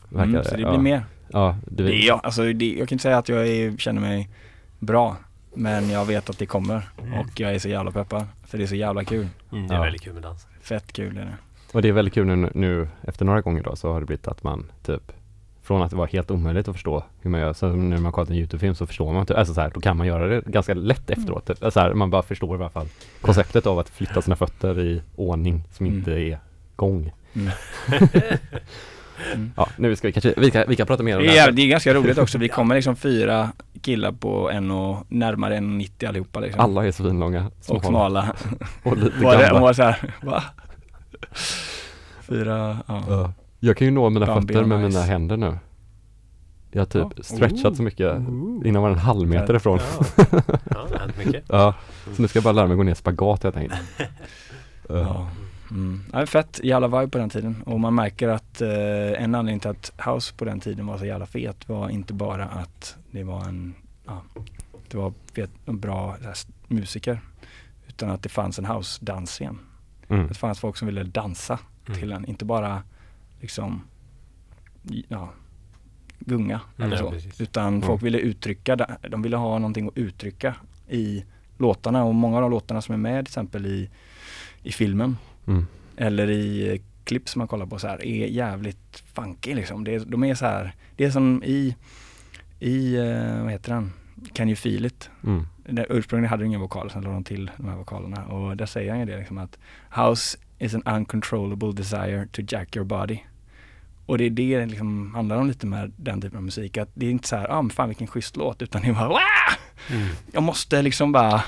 Verkar, 0.09 0.29
Mm, 0.29 0.43
så 0.43 0.55
det 0.55 0.61
ja, 0.61 0.69
blir 0.69 0.79
mer. 0.79 1.03
Ja, 1.31 1.55
det, 1.65 1.83
Det 1.83 1.95
är 1.95 2.07
jag, 2.07 2.19
alltså 2.23 2.53
det, 2.53 2.73
jag 2.77 2.87
kan 2.89 2.95
inte 2.95 3.01
säga 3.03 3.17
att 3.17 3.29
jag 3.29 3.47
är, 3.47 3.77
känner 3.77 4.01
mig 4.01 4.29
bra. 4.79 5.17
Men 5.53 5.89
jag 5.89 6.05
vet 6.05 6.29
att 6.29 6.37
det 6.37 6.45
kommer 6.45 6.89
och 6.97 7.39
jag 7.39 7.55
är 7.55 7.59
så 7.59 7.69
jävla 7.69 7.91
peppad. 7.91 8.25
För 8.47 8.57
det 8.57 8.63
är 8.63 8.67
så 8.67 8.75
jävla 8.75 9.03
kul. 9.03 9.27
Mm, 9.51 9.67
det 9.67 9.73
är 9.73 9.77
Ja. 9.77 9.83
väldigt 9.83 10.01
kul 10.01 10.13
med 10.13 10.23
dans. 10.23 10.47
Fett 10.61 10.93
kul 10.93 11.17
är 11.17 11.21
det. 11.25 11.35
Och 11.73 11.81
det 11.81 11.87
är 11.87 11.91
väldigt 11.91 12.13
kul 12.13 12.27
nu, 12.27 12.49
nu 12.55 12.87
efter 13.01 13.25
några 13.25 13.41
gånger 13.41 13.63
då 13.63 13.75
så 13.75 13.93
har 13.93 13.99
det 13.99 14.05
blivit 14.05 14.27
att 14.27 14.43
man 14.43 14.71
typ 14.85 15.11
från 15.63 15.81
att 15.81 15.89
det 15.89 15.95
var 15.95 16.07
helt 16.07 16.31
omöjligt 16.31 16.67
att 16.67 16.75
förstå 16.75 17.03
hur 17.21 17.29
man 17.29 17.39
gör, 17.39 17.53
så 17.53 17.67
när 17.67 17.97
man 17.97 18.11
kollat 18.11 18.29
en 18.29 18.35
YouTube-film 18.35 18.75
så 18.75 18.87
förstår 18.87 19.13
man 19.13 19.25
typ, 19.25 19.37
alltså 19.37 19.53
så 19.53 19.61
här, 19.61 19.71
då 19.73 19.79
kan 19.81 19.97
man 19.97 20.07
göra 20.07 20.27
det 20.27 20.41
ganska 20.45 20.73
lätt 20.73 21.09
Mm. 21.09 21.19
efteråt. 21.21 21.45
Typ. 21.45 21.63
Alltså 21.63 21.79
så 21.79 21.85
här, 21.85 21.93
man 21.93 22.09
bara 22.09 22.21
förstår 22.23 22.57
i 22.57 22.59
alla 22.61 22.69
fall 22.69 22.87
konceptet 23.21 23.67
av 23.67 23.79
att 23.79 23.89
flytta 23.89 24.21
sina 24.21 24.35
fötter 24.35 24.79
i 24.79 25.01
ordning 25.15 25.63
som 25.71 25.85
Mm. 25.85 25.97
inte 25.97 26.11
är 26.11 26.39
gång. 26.75 27.11
Mm. 27.33 27.49
Mm. 29.33 29.51
Ja, 29.57 29.67
nu 29.77 29.95
ska 29.95 30.07
vi 30.07 30.11
kanske, 30.11 30.33
vi 30.37 30.51
kan, 30.51 30.63
vi 30.67 30.75
kan 30.75 30.87
prata 30.87 31.03
mer 31.03 31.17
om 31.17 31.23
det 31.23 31.29
Det 31.29 31.37
är, 31.37 31.41
här. 31.41 31.51
det 31.51 31.61
är 31.61 31.67
ganska 31.67 31.93
roligt 31.93 32.17
också. 32.17 32.37
Vi 32.37 32.49
kommer 32.49 32.75
liksom 32.75 32.95
fyra 32.95 33.49
killar 33.81 34.11
på 34.11 34.49
en 34.51 34.71
och 34.71 35.05
närmare 35.09 35.57
1,90 35.57 36.07
allihopa 36.07 36.39
liksom. 36.39 36.61
Alla 36.61 36.85
är 36.87 36.91
svinlånga, 36.91 37.51
och 37.67 37.85
smala. 37.85 38.33
och 38.83 38.97
lite 38.97 39.23
Var 39.23 39.41
gamla. 39.41 39.59
var 39.59 39.73
såhär, 39.73 40.13
va? 40.21 40.43
Fyra, 42.21 42.77
ja. 42.87 43.03
Ja. 43.09 43.33
Jag 43.59 43.77
kan 43.77 43.85
ju 43.87 43.91
nå 43.91 44.09
mina 44.09 44.25
Bambi 44.25 44.53
fötter 44.53 44.65
med 44.65 44.79
ice. 44.91 44.93
mina 44.95 45.05
händer 45.05 45.37
nu. 45.37 45.57
Jag 46.71 46.81
har 46.81 46.85
typ 46.85 47.07
Ja. 47.17 47.23
stretchat 47.23 47.75
så 47.77 47.83
mycket 47.83 48.15
innan 48.65 48.81
var 48.81 48.89
en 48.89 48.97
halv 48.97 49.27
meter 49.27 49.55
ifrån. 49.55 49.79
Ja, 49.99 50.05
ja 50.31 50.41
det 50.69 50.75
har 50.93 50.99
hänt 50.99 51.17
mycket. 51.25 51.43
Ja, 51.47 51.73
så 52.15 52.21
nu 52.21 52.27
ska 52.27 52.37
jag 52.37 52.43
bara 52.43 52.51
lära 52.53 52.67
mig 52.67 52.77
gå 52.77 52.83
ner 52.83 52.91
i 52.91 52.95
spagat 52.95 53.43
helt 53.43 53.57
enkelt. 53.57 53.81
Ja. 54.89 55.29
Mm. 55.71 56.03
Ja, 56.13 56.25
fett 56.25 56.59
jävla 56.63 56.87
vibe 56.87 57.07
på 57.11 57.17
den 57.17 57.29
tiden 57.29 57.63
och 57.65 57.79
man 57.79 57.95
märker 57.95 58.27
att 58.27 58.61
eh, 58.61 59.23
en 59.23 59.35
anledning 59.35 59.59
till 59.59 59.69
att 59.69 59.91
House 60.05 60.33
på 60.35 60.45
den 60.45 60.59
tiden 60.59 60.85
var 60.87 60.97
så 60.97 61.05
jävla 61.05 61.25
fet 61.25 61.69
var 61.69 61.89
inte 61.89 62.13
bara 62.13 62.45
att 62.45 62.95
det 63.11 63.23
var 63.23 63.43
en, 63.45 63.75
ja, 64.05 64.21
det 64.89 64.97
var 64.97 65.13
fet, 65.33 65.49
en 65.65 65.79
bra 65.79 66.17
här, 66.23 66.35
musiker 66.67 67.21
utan 67.87 68.09
att 68.09 68.23
det 68.23 68.29
fanns 68.29 68.59
en 68.59 68.65
house-dansscen. 68.65 69.59
Mm. 70.07 70.27
Det 70.27 70.33
fanns 70.33 70.59
folk 70.59 70.77
som 70.77 70.85
ville 70.85 71.03
dansa 71.03 71.59
Mm. 71.87 71.99
till 71.99 72.09
den, 72.09 72.25
inte 72.25 72.45
bara 72.45 72.83
liksom 73.41 73.81
ja, 75.07 75.29
gunga 76.19 76.61
Mm, 76.77 76.85
eller 76.91 76.97
ja, 76.97 77.03
så. 77.03 77.11
precis. 77.11 77.41
Utan 77.41 77.81
folk 77.81 78.03
ville 78.03 78.17
uttrycka, 78.17 78.75
de 79.09 79.21
ville 79.21 79.37
ha 79.37 79.59
någonting 79.59 79.87
att 79.87 79.97
uttrycka 79.97 80.55
i 80.87 81.23
låtarna 81.57 82.03
och 82.03 82.15
många 82.15 82.35
av 82.35 82.41
de 82.41 82.51
låtarna 82.51 82.81
som 82.81 82.93
är 82.93 82.97
med 82.97 83.25
till 83.25 83.31
exempel 83.31 83.65
i, 83.65 83.89
i 84.63 84.71
filmen 84.71 85.17
Mm. 85.49 85.65
eller 85.97 86.29
i 86.29 86.71
eh, 86.73 86.81
klipp 87.03 87.29
som 87.29 87.39
man 87.39 87.47
kollar 87.47 87.65
på 87.65 87.79
så 87.79 87.87
här 87.87 88.05
är 88.05 88.27
jävligt 88.27 89.03
funky 89.13 89.55
liksom. 89.55 89.83
Det 89.83 89.97
de 89.99 90.23
är 90.23 90.35
så 90.35 90.45
här, 90.45 90.75
det 90.95 91.05
är 91.05 91.11
som 91.11 91.43
i, 91.43 91.75
i, 92.59 92.95
eh, 92.95 93.41
vad 93.43 93.51
heter 93.51 93.73
den? 93.73 93.93
Can 94.33 94.47
you 94.49 94.55
feel 94.55 94.85
it? 94.85 95.09
Mm. 95.23 95.45
Ursprungligen 95.89 96.29
hade 96.29 96.43
de 96.43 96.47
ingen 96.47 96.61
vokal, 96.61 96.91
sen 96.91 97.01
lade 97.01 97.15
de 97.15 97.23
till 97.23 97.51
de 97.57 97.69
här 97.69 97.75
vokalerna 97.75 98.25
och 98.25 98.57
där 98.57 98.65
säger 98.65 98.89
han 98.91 98.99
ju 98.99 99.05
det 99.05 99.17
liksom 99.17 99.37
att 99.37 99.57
House 99.95 100.37
is 100.59 100.75
an 100.75 100.83
uncontrollable 100.85 101.71
desire 101.71 102.27
to 102.31 102.41
jack 102.47 102.75
your 102.75 102.85
body. 102.85 103.19
Och 104.05 104.17
det 104.17 104.25
är 104.25 104.29
det 104.59 104.65
liksom 104.65 105.15
handlar 105.15 105.37
om 105.37 105.47
lite 105.47 105.67
med 105.67 105.91
den 105.97 106.21
typen 106.21 106.37
av 106.37 106.43
musik, 106.43 106.77
att 106.77 106.89
det 106.93 107.05
är 107.05 107.11
inte 107.11 107.27
så 107.27 107.35
här, 107.35 107.51
ah 107.51 107.61
men 107.61 107.69
fan 107.69 107.87
vilken 107.89 108.07
schysst 108.07 108.37
låt, 108.37 108.61
utan 108.61 108.81
det 108.81 108.87
är 108.87 108.93
bara! 108.93 109.19
Mm. 109.91 110.07
Jag 110.31 110.43
måste 110.43 110.81
liksom 110.81 111.11
bara 111.11 111.43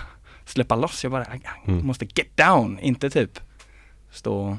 släppa 0.46 0.76
loss, 0.76 1.04
jag 1.04 1.12
bara, 1.12 1.26
jag 1.32 1.74
Mm. 1.74 1.86
måste 1.88 2.06
get 2.06 2.38
down, 2.38 2.80
inte 2.80 3.10
typ 3.10 3.40
stå 4.12 4.58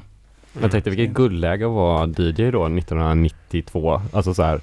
Jag 0.61 0.71
tänkte 0.71 0.89
vilket 0.89 1.15
guldläge 1.15 1.65
att 1.65 1.71
vara 1.71 2.07
DJ 2.07 2.51
då 2.51 2.65
1992. 2.65 4.01
Alltså 4.13 4.33
så 4.33 4.43
här. 4.43 4.59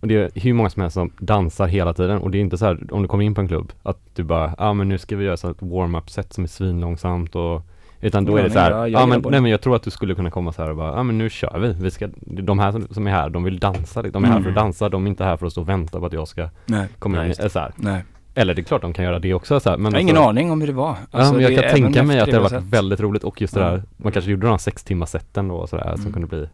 Och 0.00 0.08
det 0.08 0.14
är 0.36 0.40
hur 0.40 0.52
många 0.52 0.70
som 0.70 0.82
helst 0.82 0.94
som 0.94 1.10
dansar 1.18 1.66
hela 1.66 1.94
tiden 1.94 2.18
och 2.18 2.30
det 2.30 2.38
är 2.38 2.40
inte 2.40 2.58
så 2.58 2.64
här 2.66 2.78
om 2.90 3.02
du 3.02 3.08
kommer 3.08 3.24
in 3.24 3.34
på 3.34 3.40
en 3.40 3.48
klubb 3.48 3.72
att 3.82 3.98
du 4.14 4.22
bara, 4.22 4.46
ja 4.48 4.54
ah, 4.58 4.72
men 4.72 4.88
nu 4.88 4.98
ska 4.98 5.16
vi 5.16 5.24
göra 5.24 5.36
så 5.36 5.50
ett 5.50 5.62
warm-up 5.62 6.10
set 6.10 6.32
som 6.32 6.44
är 6.44 6.48
svinlångsamt 6.48 7.34
och 7.36 7.62
utan 8.00 8.24
då 8.24 8.32
Ja, 8.32 8.38
är 8.38 8.42
det 8.42 8.48
men 8.48 8.52
så 8.52 8.58
här, 8.58 8.70
jag- 8.70 8.78
jag 8.78 8.84
ja 8.84 8.86
gillar 8.88 9.06
men, 9.06 9.20
nej 9.22 9.30
det." 9.32 9.40
men 9.40 9.50
jag 9.50 9.60
tror 9.60 9.76
att 9.76 9.82
du 9.82 9.90
skulle 9.90 10.14
kunna 10.14 10.30
komma 10.30 10.52
så 10.52 10.62
här 10.62 10.70
och 10.70 10.76
bara, 10.76 10.88
ja 10.92 10.98
ah, 10.98 11.02
men 11.02 11.18
nu 11.18 11.30
kör 11.30 11.58
vi, 11.58 11.72
vi 11.72 11.90
ska, 11.90 12.08
de 12.20 12.58
här 12.58 12.72
som, 12.72 12.88
som 12.90 13.06
är 13.06 13.10
här, 13.10 13.30
de 13.30 13.44
vill 13.44 13.58
dansa, 13.58 14.02
de 14.02 14.24
är 14.24 14.28
här 14.28 14.34
för 14.34 14.40
att 14.40 14.44
Mm. 14.46 14.54
dansa, 14.54 14.88
de 14.88 15.06
är 15.06 15.10
inte 15.10 15.24
här 15.24 15.36
för 15.36 15.46
att 15.46 15.52
stå 15.52 15.60
och 15.60 15.68
vänta 15.68 16.00
på 16.00 16.06
att 16.06 16.12
jag 16.12 16.28
ska 16.28 16.48
Nej, 16.66 16.88
komma 16.98 17.16
Nej, 17.16 17.28
in, 17.42 17.50
så 17.50 17.58
här. 17.58 17.72
nej. 17.76 18.04
Eller 18.38 18.54
det 18.54 18.60
är 18.60 18.64
klart 18.64 18.82
de 18.82 18.92
kan 18.92 19.04
göra 19.04 19.18
det 19.18 19.34
också 19.34 19.60
så 19.60 19.70
här, 19.70 19.76
men 19.76 19.84
Jag 19.92 19.92
har 19.98 20.00
ingen 20.00 20.16
alltså- 20.16 20.28
aning 20.28 20.50
om 20.50 20.60
hur 20.60 20.66
det 20.68 20.72
var. 20.72 20.88
ja, 21.12 21.18
Alltså, 21.18 21.32
men 21.34 21.42
jag 21.42 21.50
det- 21.52 21.62
kan 21.62 21.70
tänka 21.70 22.02
mig 22.02 22.20
att 22.20 22.26
det 22.26 22.32
vi 22.32 22.36
har 22.38 22.50
varit 22.50 22.62
väldigt 22.64 23.00
roligt 23.00 23.24
och 23.24 23.40
just 23.40 23.54
det 23.54 23.60
Ja. 23.60 23.70
där, 23.70 23.82
man 23.96 24.12
kanske 24.12 24.30
gjorde 24.30 24.46
de 24.46 24.50
här 24.50 24.58
sex 24.58 24.84
timmars 24.84 25.08
seten 25.08 25.48
då 25.48 25.54
och 25.54 25.68
sådär 25.68 25.92
som 25.92 26.00
Mm. 26.00 26.12
kunde 26.12 26.28
bli 26.28 26.48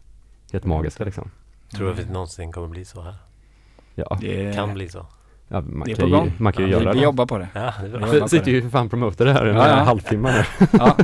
helt 0.51 0.65
magiska 0.65 1.03
liksom. 1.03 1.31
Tror 1.75 1.85
du 1.87 1.91
att 2.01 2.07
det 2.07 2.13
någonsin 2.13 2.51
kommer 2.51 2.67
bli 2.67 2.85
så 2.85 3.01
här? 3.01 3.15
Ja, 3.95 4.17
Det, 4.21 4.55
Kan 4.55 4.73
bli 4.73 4.89
så. 4.89 5.05
ja 5.47 5.61
man, 5.61 5.79
det 5.85 5.91
är 5.91 5.95
kan 5.95 6.03
på 6.03 6.09
ju, 6.09 6.15
gång. 6.15 6.33
man 6.37 6.53
kan 6.53 6.65
ju 6.65 6.71
Ja, 6.71 6.77
göra 6.79 6.89
vi, 6.89 6.93
vi 6.93 6.99
det. 6.99 7.03
jobbar 7.03 7.25
på 7.25 7.37
det. 7.37 7.47
Ja, 7.53 7.73
det. 7.83 7.99
Ja. 8.01 8.15
Jag 8.15 8.29
sitter 8.29 8.51
ju 8.51 8.61
för 8.61 8.69
fan 8.69 8.89
promoter 8.89 9.25
det 9.25 9.33
här 9.33 9.47
i 9.47 9.49
en 9.49 9.55
Ja, 9.55 9.67
ja. 9.67 9.73
halvtimme 9.75 10.31
nu. 10.59 10.67
Ja. 10.79 10.97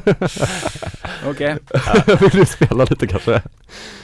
Okej, 1.29 1.57
Vill 2.19 2.29
du 2.29 2.45
spela 2.45 2.83
lite 2.83 3.07
kanske? 3.07 3.41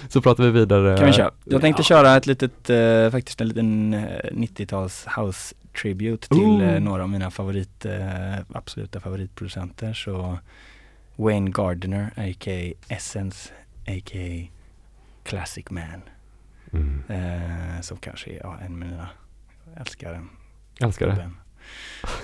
Så 0.10 0.22
pratar 0.22 0.44
vi 0.44 0.52
vidare. 0.52 0.98
kan 0.98 1.06
vi 1.08 1.14
köra. 1.14 1.32
Jag 1.44 1.62
tänkte 1.62 1.80
Ja. 1.80 1.84
köra 1.84 2.16
ett 2.18 2.28
litet, 2.28 2.70
eh, 2.70 3.10
faktiskt 3.12 3.42
en 3.42 3.48
liten 3.48 3.94
eh, 3.94 4.02
90-tals 4.32 5.06
house 5.18 5.56
tribute 5.76 6.28
till 6.28 6.38
Ooh. 6.38 6.64
eh, 6.64 6.82
några 6.82 7.04
av 7.04 7.10
mina 7.10 7.32
favorit, 7.32 7.86
eh, 7.86 8.40
absoluta 8.54 9.00
favoritproducenter. 9.00 9.94
Så 9.94 10.40
Wayne 11.16 11.52
Gardner, 11.52 12.12
a.k.a. 12.16 12.74
Essence, 12.88 13.54
a.k.a. 13.88 14.48
Classic 15.24 15.70
Man. 15.70 16.02
Mm. 16.74 17.04
Eh, 17.10 17.82
som 17.82 17.98
kanske 17.98 18.32
är 18.32 18.40
ja, 18.44 18.58
en 18.60 18.74
av 18.74 18.80
mina, 18.80 19.10
jag 19.66 19.82
älskar 19.82 20.12
den. 20.14 20.30
Älskar 20.80 21.08
det. 21.08 21.32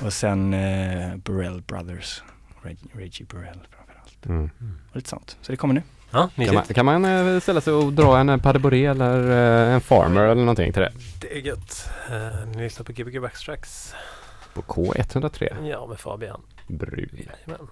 Och 0.06 0.14
sen 0.14 0.54
eh, 0.54 1.16
Burrell 1.18 1.62
Brothers, 1.62 2.24
Reg, 2.62 2.78
Reggie 2.94 3.26
Burrell 3.26 3.60
framförallt. 3.70 4.26
Mm. 4.26 4.50
Och 4.90 4.96
lite 4.96 5.10
sånt. 5.10 5.38
Så 5.42 5.52
det 5.52 5.58
kommer 5.58 5.74
nu. 5.74 5.82
Ja, 6.12 6.30
Kan, 6.36 6.56
man, 6.56 6.63
kan 6.63 6.86
man 6.86 7.06
eh, 7.06 7.39
ställa 7.39 7.62
sig 7.62 7.74
och 7.74 7.93
dra 7.93 8.19
en 8.19 8.30
eh, 8.30 8.38
pas 8.38 8.54
de 8.54 8.60
bourrée 8.60 8.86
eller 8.91 9.32
eh, 9.67 9.74
en 9.74 9.82
farmer 9.82 10.21
eller 10.21 10.41
någonting 10.41 10.74
till 10.74 10.82
det? 10.82 10.91
Det 11.19 11.38
är 11.38 11.41
gött. 11.41 11.89
Uh, 12.12 12.47
ni 12.56 12.63
lyssnar 12.63 12.84
på 12.84 12.91
Gbg 12.91 13.21
Backstracks. 13.21 13.93
På 14.54 14.62
K103 14.62 15.67
Ja, 15.69 15.88
med 15.88 16.00
Fabian. 16.00 16.41
Brun. 16.67 17.10
Jajamän. 17.13 17.67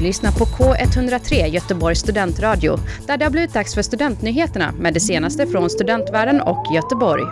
Du 0.00 0.06
lyssnar 0.06 0.32
på 0.32 0.44
K103 0.44 1.46
Göteborgs 1.46 1.98
studentradio 1.98 2.76
där 3.06 3.16
det 3.16 3.24
har 3.24 3.30
blivit 3.30 3.54
dags 3.54 3.74
för 3.74 3.82
studentnyheterna 3.82 4.72
med 4.72 4.94
det 4.94 5.00
senaste 5.00 5.46
från 5.46 5.70
studentvärlden 5.70 6.40
och 6.40 6.64
Göteborg. 6.74 7.22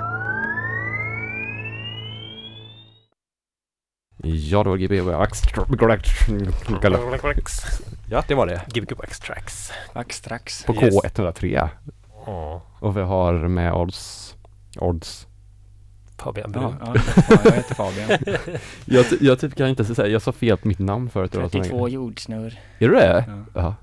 Ja, 4.23 4.63
det 4.63 4.69
var 4.71 4.77
Gbg 4.77 4.97
Ja, 8.11 8.25
det 8.29 8.35
var 8.35 8.47
det. 8.47 8.63
Gbg 8.75 8.93
X-Tracks. 9.03 9.73
Strax. 10.11 10.65
På 10.65 10.75
Yes. 10.75 10.95
K103. 10.95 11.69
Ja, 12.27 12.63
Och 12.81 12.97
vi 12.97 13.01
har 13.01 13.33
med 13.33 13.73
odds. 13.73 14.35
Odds. 14.79 15.28
Fabian 16.19 16.53
Brun. 16.53 16.75
Ja, 16.81 16.95
ja, 17.29 17.37
jag 17.45 17.53
heter 17.53 17.75
Fabian. 17.75 18.19
Jag, 18.85 19.05
jag 19.21 19.39
typ 19.41 19.55
kan 19.55 19.69
inte 19.69 19.85
säga, 19.85 20.09
jag 20.09 20.23
sa 20.23 20.33
fel 20.33 20.57
på 20.57 20.69
mitt 20.69 20.79
namn 20.79 21.11
förut. 21.11 21.33
det 21.33 21.39
var 21.39 21.49
så 21.49 21.57
länge. 21.57 21.69
32 21.69 21.89
jordsnurr. 21.89 22.59
Är 22.79 22.89
du 22.89 22.95
det? 22.95 23.25
Ja. 23.55 23.61
Ja. 23.61 23.75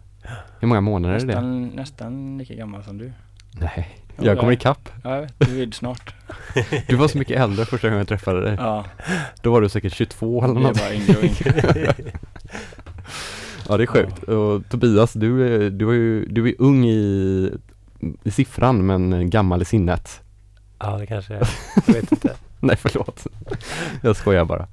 Hur 0.60 0.68
många 0.68 0.82
månader 0.82 1.16
är 1.16 1.20
det? 1.20 1.26
Nästan, 1.26 1.68
nästan 1.68 2.38
lika 2.38 2.54
gammal 2.54 2.84
som 2.84 2.98
du. 2.98 3.12
Nej, 3.52 4.00
Ja, 4.18 4.24
jag 4.26 4.38
kommer 4.38 4.52
jag- 4.52 4.60
ikapp. 4.60 4.90
Ja, 5.04 5.16
jag 5.16 5.22
vet. 5.22 5.40
Du 5.40 5.64
är 5.64 5.72
snart. 5.72 6.14
Du 6.88 6.96
var 6.96 7.08
så 7.08 7.18
mycket 7.18 7.40
äldre 7.42 7.66
första 7.66 7.88
gången 7.88 7.98
jag 7.98 8.08
träffade 8.08 8.42
dig. 8.42 8.56
Ja, 8.60 8.86
Då 9.42 9.52
var 9.52 9.62
du 9.62 9.70
säkert 9.70 9.94
22 9.94 10.44
eller 10.44 10.54
det 10.54 10.60
något. 10.60 10.78
bara 10.80 10.94
yngre 10.94 11.18
och 11.18 11.24
yngre. 11.24 11.94
Ja, 13.70 13.78
det 13.78 13.84
är 13.84 13.88
sjukt. 13.88 14.24
Och 14.24 14.70
Tobias, 14.70 15.14
du 15.14 15.48
är, 15.66 15.70
du 15.70 15.90
är 15.90 16.26
du 16.30 16.50
är 16.50 16.56
ung 16.60 16.86
i, 16.86 17.52
i 18.24 18.32
siffran 18.32 18.86
men 18.86 19.30
gammal 19.30 19.62
i 19.62 19.66
sinnet. 19.66 20.22
Ja, 20.80 20.98
det 20.98 21.06
kanske 21.06 21.34
är. 21.36 21.50
Jag 21.88 21.94
vet 21.94 22.12
inte. 22.12 22.36
Nej 22.60 22.76
förlåt. 22.76 23.28
Jag 24.02 24.16
skojar 24.16 24.46
bara. 24.46 24.68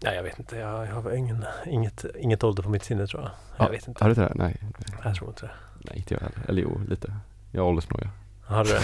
Ja, 0.00 0.12
jag 0.12 0.22
vet 0.22 0.38
inte. 0.38 0.56
Jag, 0.56 0.86
jag 0.86 0.94
har 0.94 1.12
ingen, 1.16 1.44
inget, 1.66 2.04
inget 2.18 2.44
ålder 2.44 2.62
på 2.62 2.68
mitt 2.68 2.84
sinne 2.84 3.06
tror 3.06 3.22
jag. 3.22 3.30
Jag 3.56 3.66
Ja, 3.66 3.70
vet 3.70 3.88
inte. 3.88 4.04
Har 4.04 4.08
du 4.08 4.22
inte 4.22 4.34
det? 4.34 4.44
Nej. 4.44 4.56
Jag 5.04 5.14
tror 5.14 5.28
inte 5.30 5.42
det. 5.46 5.50
Nej 5.78 5.96
inte 5.98 6.14
jag 6.14 6.20
heller. 6.20 6.38
Eller 6.48 6.62
jo, 6.62 6.80
lite. 6.88 7.14
Jag 7.50 7.60
är 7.64 7.68
åldersnoja. 7.68 8.08
Har 8.44 8.64
du 8.64 8.70
det? 8.70 8.80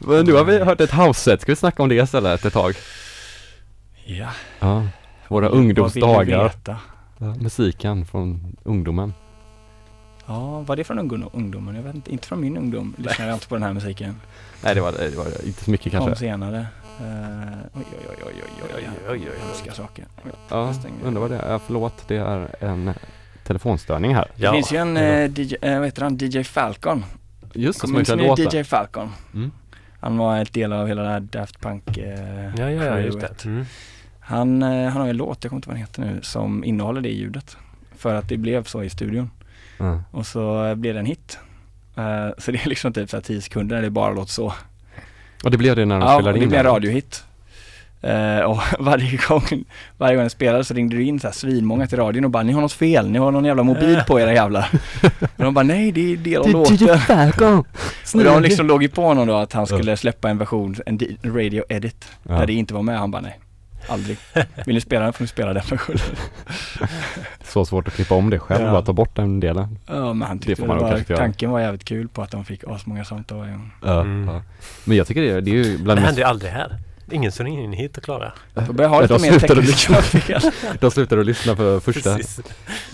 Men 0.06 0.24
nu 0.24 0.32
har 0.32 0.44
vi 0.44 0.58
hört 0.64 0.80
ett 0.80 0.92
house-set. 0.92 1.40
Ska 1.40 1.52
vi 1.52 1.56
snacka 1.56 1.82
om 1.82 1.88
det 1.88 1.94
istället 1.94 2.44
ett 2.44 2.52
tag? 2.52 2.74
Ja, 4.04 4.30
Ja. 4.60 4.86
Våra 5.28 5.48
vad 5.48 5.58
vill 5.58 5.60
du 5.60 5.68
ungdomsdagar. 5.68 6.42
veta? 6.44 6.76
Ja, 7.18 7.26
musiken 7.40 8.06
från 8.06 8.56
ungdomen. 8.64 9.14
Ja, 10.26 10.60
var 10.60 10.76
det 10.76 10.84
från 10.84 10.98
ungdom, 10.98 11.30
ungdomen? 11.32 11.74
Jag 11.74 11.82
vet 11.82 11.94
inte, 11.94 12.12
inte 12.12 12.28
från 12.28 12.40
min 12.40 12.56
ungdom. 12.56 12.94
Lyssnade 12.98 13.30
jag 13.30 13.36
inte 13.36 13.48
på 13.48 13.54
den 13.54 13.62
här 13.62 13.72
musiken. 13.72 14.20
Nej 14.64 14.74
det 14.74 14.80
var, 14.80 14.92
det 14.92 15.16
var 15.16 15.46
inte 15.46 15.64
så 15.64 15.70
mycket 15.70 15.92
Kom 15.92 16.00
kanske. 16.00 16.16
senare. 16.16 16.66
Uh, 17.00 17.06
oj, 17.72 17.84
oj, 17.92 18.06
oj, 18.08 18.24
oj, 18.26 18.42
oj, 18.44 18.74
oj, 18.76 18.88
oj, 19.08 19.28
oj, 19.32 19.38
hemska 19.46 19.72
saker. 19.72 20.04
Ja, 20.48 20.74
undrar 21.04 21.20
vad 21.20 21.30
det 21.30 21.36
är. 21.36 21.52
Ja, 21.52 21.58
förlåt, 21.58 22.08
det 22.08 22.16
är 22.16 22.48
en 22.60 22.94
telefonstörning 23.44 24.14
här. 24.14 24.30
Det 24.36 24.52
finns 24.52 24.72
ju 24.72 24.76
en 24.76 24.96
eh, 24.96 25.30
DJ, 25.40 25.56
eh, 25.62 25.78
vad 25.78 25.84
heter 25.84 26.02
han, 26.02 26.18
DJ 26.20 26.42
Falcon. 26.44 27.04
Just 27.52 27.80
det, 27.80 28.04
som 28.04 28.18
ni 28.18 28.26
låta. 28.26 28.42
DJ 28.42 28.64
Falcon? 28.64 29.12
Mm. 29.34 29.50
Han 30.00 30.16
var 30.18 30.38
ett 30.38 30.52
del 30.52 30.72
av 30.72 30.86
hela 30.86 31.02
det 31.02 31.08
här 31.08 31.20
Daft 31.20 31.60
Punk 31.60 31.98
eh, 31.98 32.54
Ja, 32.56 32.70
ja, 32.70 32.84
ja, 32.84 33.00
just 33.00 33.20
det. 33.20 33.44
Mm. 33.44 33.64
Han, 34.20 34.62
eh, 34.62 34.88
han 34.88 35.02
har 35.02 35.08
en 35.08 35.16
låt, 35.16 35.44
jag 35.44 35.50
kommer 35.50 35.58
inte 35.58 35.70
ihåg 35.70 35.76
vad 35.90 36.00
den 36.00 36.08
heter 36.10 36.16
nu, 36.16 36.22
som 36.22 36.64
innehåller 36.64 37.00
det 37.00 37.08
ljudet. 37.08 37.56
För 37.96 38.14
att 38.14 38.28
det 38.28 38.36
blev 38.36 38.64
så 38.64 38.82
i 38.82 38.90
studion. 38.90 39.30
Ja. 39.78 40.02
Och 40.10 40.26
så 40.26 40.64
eh, 40.66 40.74
blev 40.74 40.94
det 40.94 41.00
en 41.00 41.06
hit. 41.06 41.38
Eh, 41.96 42.28
så 42.38 42.50
det 42.50 42.64
är 42.64 42.68
liksom 42.68 42.92
typ 42.92 43.10
så 43.10 43.16
här 43.16 43.22
10 43.22 43.40
sekunder 43.40 43.76
när 43.76 43.82
det 43.82 43.90
bara 43.90 44.12
låter 44.12 44.32
så. 44.32 44.52
Och 45.44 45.50
det 45.50 45.58
blev 45.58 45.76
det 45.76 45.84
när 45.84 45.98
de 46.00 46.08
Ja, 46.08 46.14
spelade 46.14 46.38
det 46.38 46.42
in 46.42 46.48
blev 46.48 46.60
en 46.60 46.66
radiohit. 46.66 47.24
Eh, 48.02 48.38
och 48.40 48.58
varje 48.78 49.16
gång, 49.28 49.64
varje 49.98 50.14
gång 50.16 50.22
den 50.22 50.30
spelades 50.30 50.68
så 50.68 50.74
ringde 50.74 50.96
du 50.96 51.02
in 51.02 51.20
så 51.20 51.26
här 51.26 51.34
svinmånga 51.34 51.86
till 51.86 51.98
radion 51.98 52.24
och 52.24 52.30
bara 52.30 52.42
ni 52.42 52.52
har 52.52 52.60
något 52.60 52.72
fel, 52.72 53.10
ni 53.10 53.18
har 53.18 53.30
någon 53.30 53.44
jävla 53.44 53.62
mobil 53.62 54.02
på 54.06 54.20
era 54.20 54.32
jävlar. 54.32 54.68
och 55.20 55.28
de 55.44 55.54
bara 55.54 55.62
nej 55.62 55.92
det 55.92 56.12
är 56.12 56.16
del 56.16 56.40
av 56.42 56.48
låten. 56.50 56.78
Och 58.14 58.24
de 58.24 58.42
liksom 58.42 58.66
låg 58.66 58.82
ju 58.82 58.88
på 58.88 59.02
honom 59.02 59.26
då 59.28 59.34
att 59.36 59.52
han 59.52 59.66
skulle 59.66 59.96
släppa 59.96 60.30
en 60.30 60.38
version, 60.38 60.76
en 60.86 60.98
di- 60.98 61.16
radio 61.24 61.64
edit, 61.68 62.08
Ja. 62.22 62.34
där 62.38 62.46
det 62.46 62.52
inte 62.52 62.74
var 62.74 62.82
med. 62.82 62.98
Han 62.98 63.10
bara 63.10 63.22
nej, 63.22 63.40
aldrig. 63.88 64.18
Vill 64.66 64.74
ni 64.74 64.80
spela 64.80 65.04
den 65.04 65.12
får 65.12 65.24
ni 65.24 65.28
spela 65.28 65.52
den 65.52 65.62
versionen. 65.70 66.00
Så 67.46 67.64
svårt 67.64 67.88
att 67.88 67.94
klippa 67.94 68.14
om 68.14 68.30
det 68.30 68.38
själv, 68.38 68.64
Ja. 68.64 68.70
bara 68.72 68.82
ta 68.82 68.92
bort 68.92 69.16
den 69.16 69.40
delen. 69.40 69.78
Ja 69.86 70.12
men 70.12 70.28
han 70.28 70.38
Det 70.38 70.44
tyckte 70.44 70.62
får 70.62 70.74
det 70.74 70.82
man 70.82 70.90
nog 70.92 71.06
var, 71.08 71.16
tanken 71.16 71.50
var 71.50 71.60
jävligt 71.60 71.84
kul 71.84 72.08
på 72.08 72.22
att 72.22 72.30
de 72.30 72.44
fick 72.44 72.64
asmånga 72.68 73.04
samtal 73.04 73.38
varje 73.38 73.52
gång. 73.52 73.70
Ja, 73.82 74.00
Mm. 74.00 74.28
ja. 74.34 74.42
Men 74.84 74.96
jag 74.96 75.06
tycker 75.06 75.22
det, 75.22 75.40
det 75.40 75.50
är 75.50 75.54
ju 75.54 75.78
bland 75.78 75.98
Det 75.98 76.02
det 76.02 76.06
händer 76.06 76.22
ju 76.22 76.28
aldrig 76.28 76.50
här. 76.52 76.76
Ingen 77.10 77.32
som 77.32 77.46
ringer 77.46 77.62
in 77.64 77.72
hit 77.72 77.96
och 77.96 78.02
klagar. 78.04 78.34
Får 78.66 78.72
börja 78.72 78.88
ha 78.88 79.00
lite 79.00 79.18
mer 79.18 79.38
tekniska 79.38 79.94
fel. 79.94 80.40
de 80.80 80.90
slutar 80.90 81.18
att 81.18 81.26
lyssna 81.26 81.56
för 81.56 81.80
första. 81.80 82.16
Precis. 82.16 82.40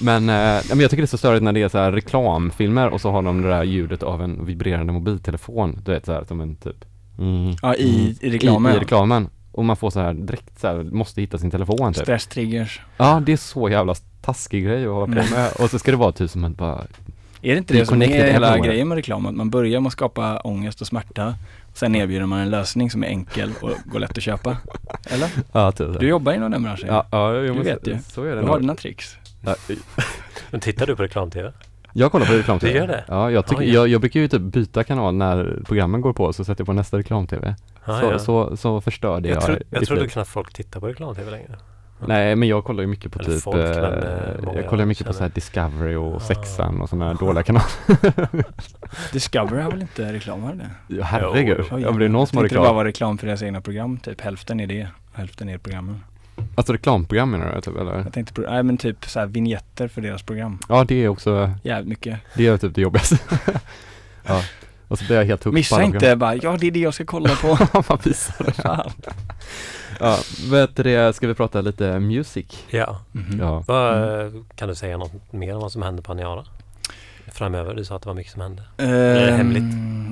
Men, 0.00 0.28
eh, 0.28 0.60
men 0.68 0.80
jag 0.80 0.90
tycker 0.90 0.96
det 0.96 1.04
är 1.04 1.06
så 1.06 1.18
störigt 1.18 1.42
när 1.42 1.52
det 1.52 1.62
är 1.62 1.68
så 1.68 1.78
här 1.78 1.92
reklamfilmer 1.92 2.88
och 2.88 3.00
så 3.00 3.10
har 3.10 3.22
de 3.22 3.42
det 3.42 3.48
där 3.48 3.62
ljudet 3.64 4.02
av 4.02 4.22
en 4.22 4.46
vibrerande 4.46 4.92
mobiltelefon, 4.92 5.80
du 5.84 5.92
vet 5.92 6.06
så 6.06 6.12
här 6.12 6.24
som 6.24 6.40
en 6.40 6.56
typ 6.56 6.84
mm, 7.18 7.54
Ja 7.62 7.74
i, 7.74 7.82
i 7.82 8.16
i, 8.20 8.30
reklamen. 8.30 8.76
i 8.76 8.78
reklamen. 8.78 9.28
Och 9.52 9.64
man 9.64 9.76
får 9.76 9.90
så 9.90 10.00
här 10.00 10.12
direkt 10.14 10.60
så 10.60 10.66
här, 10.66 10.82
måste 10.82 11.20
hitta 11.20 11.38
sin 11.38 11.50
telefon 11.50 11.92
typ. 11.92 12.02
Stresstriggers. 12.02 12.80
Ja, 12.96 13.22
det 13.26 13.32
är 13.32 13.36
så 13.36 13.68
jävla 13.68 13.94
taskig 14.22 14.64
grej 14.64 14.84
att 14.86 14.92
hålla 14.92 15.06
på 15.06 15.12
Mm. 15.12 15.30
med. 15.30 15.50
Och 15.58 15.70
så 15.70 15.78
ska 15.78 15.90
det 15.90 15.96
vara 15.96 16.12
typ 16.12 16.30
som 16.30 16.44
att 16.44 16.56
bara, 16.56 16.78
Är 17.42 17.52
det 17.52 17.58
inte 17.58 17.74
Det 17.74 17.86
som 17.86 18.02
är 18.02 18.06
hela 18.06 18.58
grejen 18.58 18.88
med 18.88 18.96
reklam? 18.96 19.26
Att 19.26 19.34
man 19.34 19.50
börjar 19.50 19.80
med 19.80 19.86
att 19.86 19.92
skapa 19.92 20.38
ångest 20.40 20.80
och 20.80 20.86
smärta. 20.86 21.34
Sen 21.74 21.94
erbjuder 21.94 22.26
man 22.26 22.38
en 22.40 22.50
lösning 22.50 22.90
som 22.90 23.04
är 23.04 23.08
enkel 23.08 23.50
och 23.60 23.70
går 23.84 24.00
lätt 24.00 24.18
att 24.18 24.22
köpa. 24.22 24.56
Eller? 25.10 25.28
ja 25.52 25.72
typ. 25.72 26.00
Du 26.00 26.08
jobbar 26.08 26.32
inom 26.32 26.50
den 26.50 26.62
branschen. 26.62 26.88
ja, 26.88 27.06
ja, 27.10 27.34
jag 27.34 27.56
Du 27.56 27.62
vet 27.62 27.86
ju. 27.86 27.98
Så 28.08 28.22
är 28.24 28.26
det 28.34 28.40
Du 28.40 28.46
har 28.46 28.46
nog. 28.46 28.60
dina 28.60 28.74
tricks. 28.74 29.16
Ja, 29.44 29.54
Men 30.50 30.60
tittar 30.60 30.86
du 30.86 30.96
på 30.96 31.02
reklam-tv? 31.02 31.52
Jag 31.92 32.12
kollar 32.12 32.26
på 32.26 32.32
reklam 32.32 32.58
Du 32.58 32.70
gör 32.70 32.86
det? 32.86 33.04
Ja, 33.08 33.30
jag, 33.30 33.46
tycker, 33.46 33.62
Ja, 33.62 33.68
ja. 33.68 33.74
Jag, 33.74 33.88
jag 33.88 34.00
brukar 34.00 34.20
ju 34.20 34.28
typ 34.28 34.40
byta 34.42 34.84
kanal 34.84 35.14
när 35.14 35.60
programmen 35.64 36.00
går 36.00 36.12
på, 36.12 36.32
så 36.32 36.44
sätter 36.44 36.60
jag 36.60 36.66
på 36.66 36.72
nästa 36.72 36.98
reklam-tv. 36.98 37.54
Ja, 37.84 38.00
så, 38.00 38.06
ja. 38.06 38.18
så, 38.18 38.56
så 38.56 38.80
förstörde 38.80 39.28
jag, 39.28 39.36
jag, 39.36 39.42
tro, 39.46 39.56
jag 39.70 39.86
trodde 39.86 40.08
knappt 40.08 40.30
folk 40.30 40.52
tittar 40.52 40.80
på 40.80 40.86
reklam-tv 40.88 41.30
längre. 41.30 41.56
Nej, 42.06 42.36
men 42.36 42.48
jag 42.48 42.64
kollar 42.64 42.80
ju 42.80 42.86
mycket 42.86 43.12
på 43.12 43.18
Eller 43.18 43.30
typ, 43.34 43.42
folk, 43.42 43.56
eh, 43.56 43.84
eh, 43.84 44.54
jag 44.54 44.68
kollar 44.68 44.84
mycket 44.84 45.06
på 45.06 45.12
känner- 45.12 45.18
så 45.18 45.24
här 45.24 45.30
Discovery 45.34 45.94
och 45.94 46.16
Ah. 46.16 46.20
Sexan 46.20 46.80
och 46.80 46.88
sådana 46.88 47.06
här 47.06 47.14
dåliga 47.14 47.42
kanaler. 47.42 48.44
Discovery 49.12 49.62
har 49.62 49.70
väl 49.70 49.80
inte 49.82 50.12
reklam, 50.12 50.42
har 50.42 50.54
det? 50.54 50.70
Ja, 50.88 51.04
Herregud, 51.04 51.64
Jo, 51.70 51.78
ja, 51.78 51.90
men 51.90 51.98
det 51.98 52.04
är 52.04 52.08
någon 52.08 52.26
som 52.26 52.36
har 52.38 52.42
tänkte 52.44 52.54
det 52.54 52.58
bara 52.58 52.64
reklam. 52.64 52.76
var 52.76 52.84
reklam 52.84 53.18
för 53.18 53.26
deras 53.26 53.42
egna 53.42 53.60
program, 53.60 53.96
typ. 53.98 54.20
Hälften 54.20 54.60
är 54.60 54.66
det, 54.66 54.88
hälften 55.12 55.48
är 55.48 55.58
programmen. 55.58 56.00
Alltså 56.54 56.72
reklamprogram 56.72 57.30
menar 57.30 57.54
du 57.54 57.60
typ, 57.60 57.76
eller? 57.76 57.96
Jag 57.98 58.12
tänkte 58.12 58.34
på, 58.34 58.40
nej 58.40 58.62
men 58.62 58.76
typ 58.76 59.04
så 59.06 59.18
här 59.20 59.26
vignetter 59.26 59.88
för 59.88 60.00
deras 60.00 60.22
program. 60.22 60.58
Ja, 60.68 60.84
det 60.88 60.94
är 61.04 61.08
också, 61.08 61.50
Jävligt 61.62 61.88
mycket. 61.88 62.18
det 62.36 62.46
är 62.46 62.56
typ 62.56 62.74
det 62.74 62.80
jobbigaste. 62.80 63.18
ja, 64.26 64.42
och 64.88 64.98
så 64.98 65.04
blir 65.04 65.16
jag 65.16 65.24
helt 65.24 65.44
hooked 65.44 65.52
på 65.52 65.54
Missa 65.54 65.82
inte 65.82 66.16
bara, 66.16 66.34
ja 66.34 66.56
det 66.60 66.66
är 66.66 66.70
det 66.70 66.78
jag 66.80 66.94
ska 66.94 67.04
kolla 67.04 67.30
på. 67.34 67.48
Man 67.88 67.98
visar 68.04 68.44
det. 68.44 68.92
Ja, 70.02 70.18
vet 70.50 70.76
du 70.76 70.82
det, 70.82 71.12
ska 71.16 71.26
vi 71.28 71.34
prata 71.34 71.60
lite 71.60 72.00
music? 72.00 72.64
Ja. 72.70 73.00
Mhm. 73.12 73.40
Ja. 73.40 73.64
Vad, 73.66 74.02
Mm. 74.26 74.44
Kan 74.54 74.68
du 74.68 74.74
säga 74.74 74.96
något 74.96 75.32
mer 75.32 75.54
om 75.54 75.60
vad 75.60 75.72
som 75.72 75.82
händer 75.82 76.02
på 76.02 76.12
Aniara? 76.12 76.44
Framöver, 77.32 77.74
du 77.74 77.84
sa 77.84 77.96
att 77.96 78.02
det 78.02 78.08
var 78.08 78.14
mycket 78.14 78.32
som 78.32 78.42
hände. 78.42 78.62
det 78.76 79.28
Ehm, 79.28 79.36
hemligt? 79.36 79.62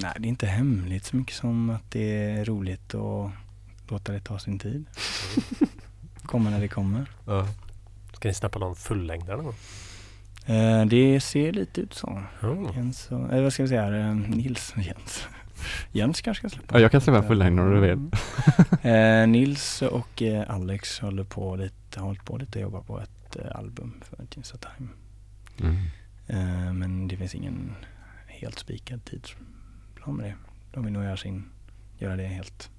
Nej, 0.03 0.13
det 0.19 0.27
är 0.27 0.29
inte 0.29 0.47
hemligt 0.47 1.05
så 1.05 1.17
mycket 1.17 1.35
som 1.37 1.71
att 1.71 1.91
det 1.91 2.31
är 2.31 2.45
roligt 2.45 2.95
att 2.95 3.31
låta 3.89 4.13
det 4.13 4.21
ta 4.21 4.39
sin 4.39 4.59
tid. 4.59 4.85
Komma 6.25 6.51
när 6.51 6.61
det 6.61 6.69
kommer. 6.69 7.07
Ja. 7.27 7.47
Ska 8.13 8.29
ni 8.29 8.35
snappa 8.35 8.59
någon 8.59 8.77
fullängdare 8.77 9.37
någon 9.37 9.45
gång? 9.45 9.55
Eh, 10.57 10.85
det 10.87 11.21
ser 11.21 11.53
lite 11.53 11.81
ut 11.81 11.95
så. 11.95 12.23
Oh. 12.43 12.71
Jens 12.77 13.09
och, 13.11 13.33
eller 13.33 13.43
vad 13.43 13.53
ska 13.53 13.63
vi 13.63 13.69
säga, 13.69 13.87
eh, 13.99 14.15
Nils 14.15 14.73
och 14.77 14.83
Jens. 14.83 15.25
Jens 15.93 16.21
kanske 16.21 16.49
ska 16.49 16.59
släppa. 16.59 16.75
Ja, 16.75 16.81
jag 16.81 16.91
kan 16.91 17.01
släppa 17.01 17.19
en 17.19 17.29
fullängd 17.29 17.61
om 17.61 17.75
du 17.75 17.81
vill. 17.81 18.11
Eh, 18.83 19.27
Nils 19.29 19.83
och 19.83 20.23
eh, 20.23 20.51
Alex 20.51 20.99
håller 21.01 21.25
på 21.25 21.57
lite, 21.57 22.01
har 22.01 22.07
hållit 22.07 22.25
på 22.25 22.37
lite 22.37 22.59
och 22.59 22.63
jobbar 22.63 22.81
på 22.81 23.01
ett 23.01 23.37
eh, 23.37 23.57
album 23.59 24.01
för 24.03 24.19
Jeans 24.31 24.55
of 24.55 24.61
Time. 24.61 24.89
Mm. 25.61 25.77
Eh, 26.27 26.73
men 26.73 27.09
det 27.09 27.17
finns 27.17 27.35
ingen 27.35 27.75
helt 28.27 28.59
spikad 28.59 29.05
tidsplan 29.05 30.17
med 30.17 30.27
det. 30.27 30.35
De 30.73 30.85
vill 30.85 30.93
nog 30.93 31.05
göra 31.05 31.17
sin, 31.17 31.45
göra 31.99 32.17
det 32.17 32.27
helt 32.27 32.71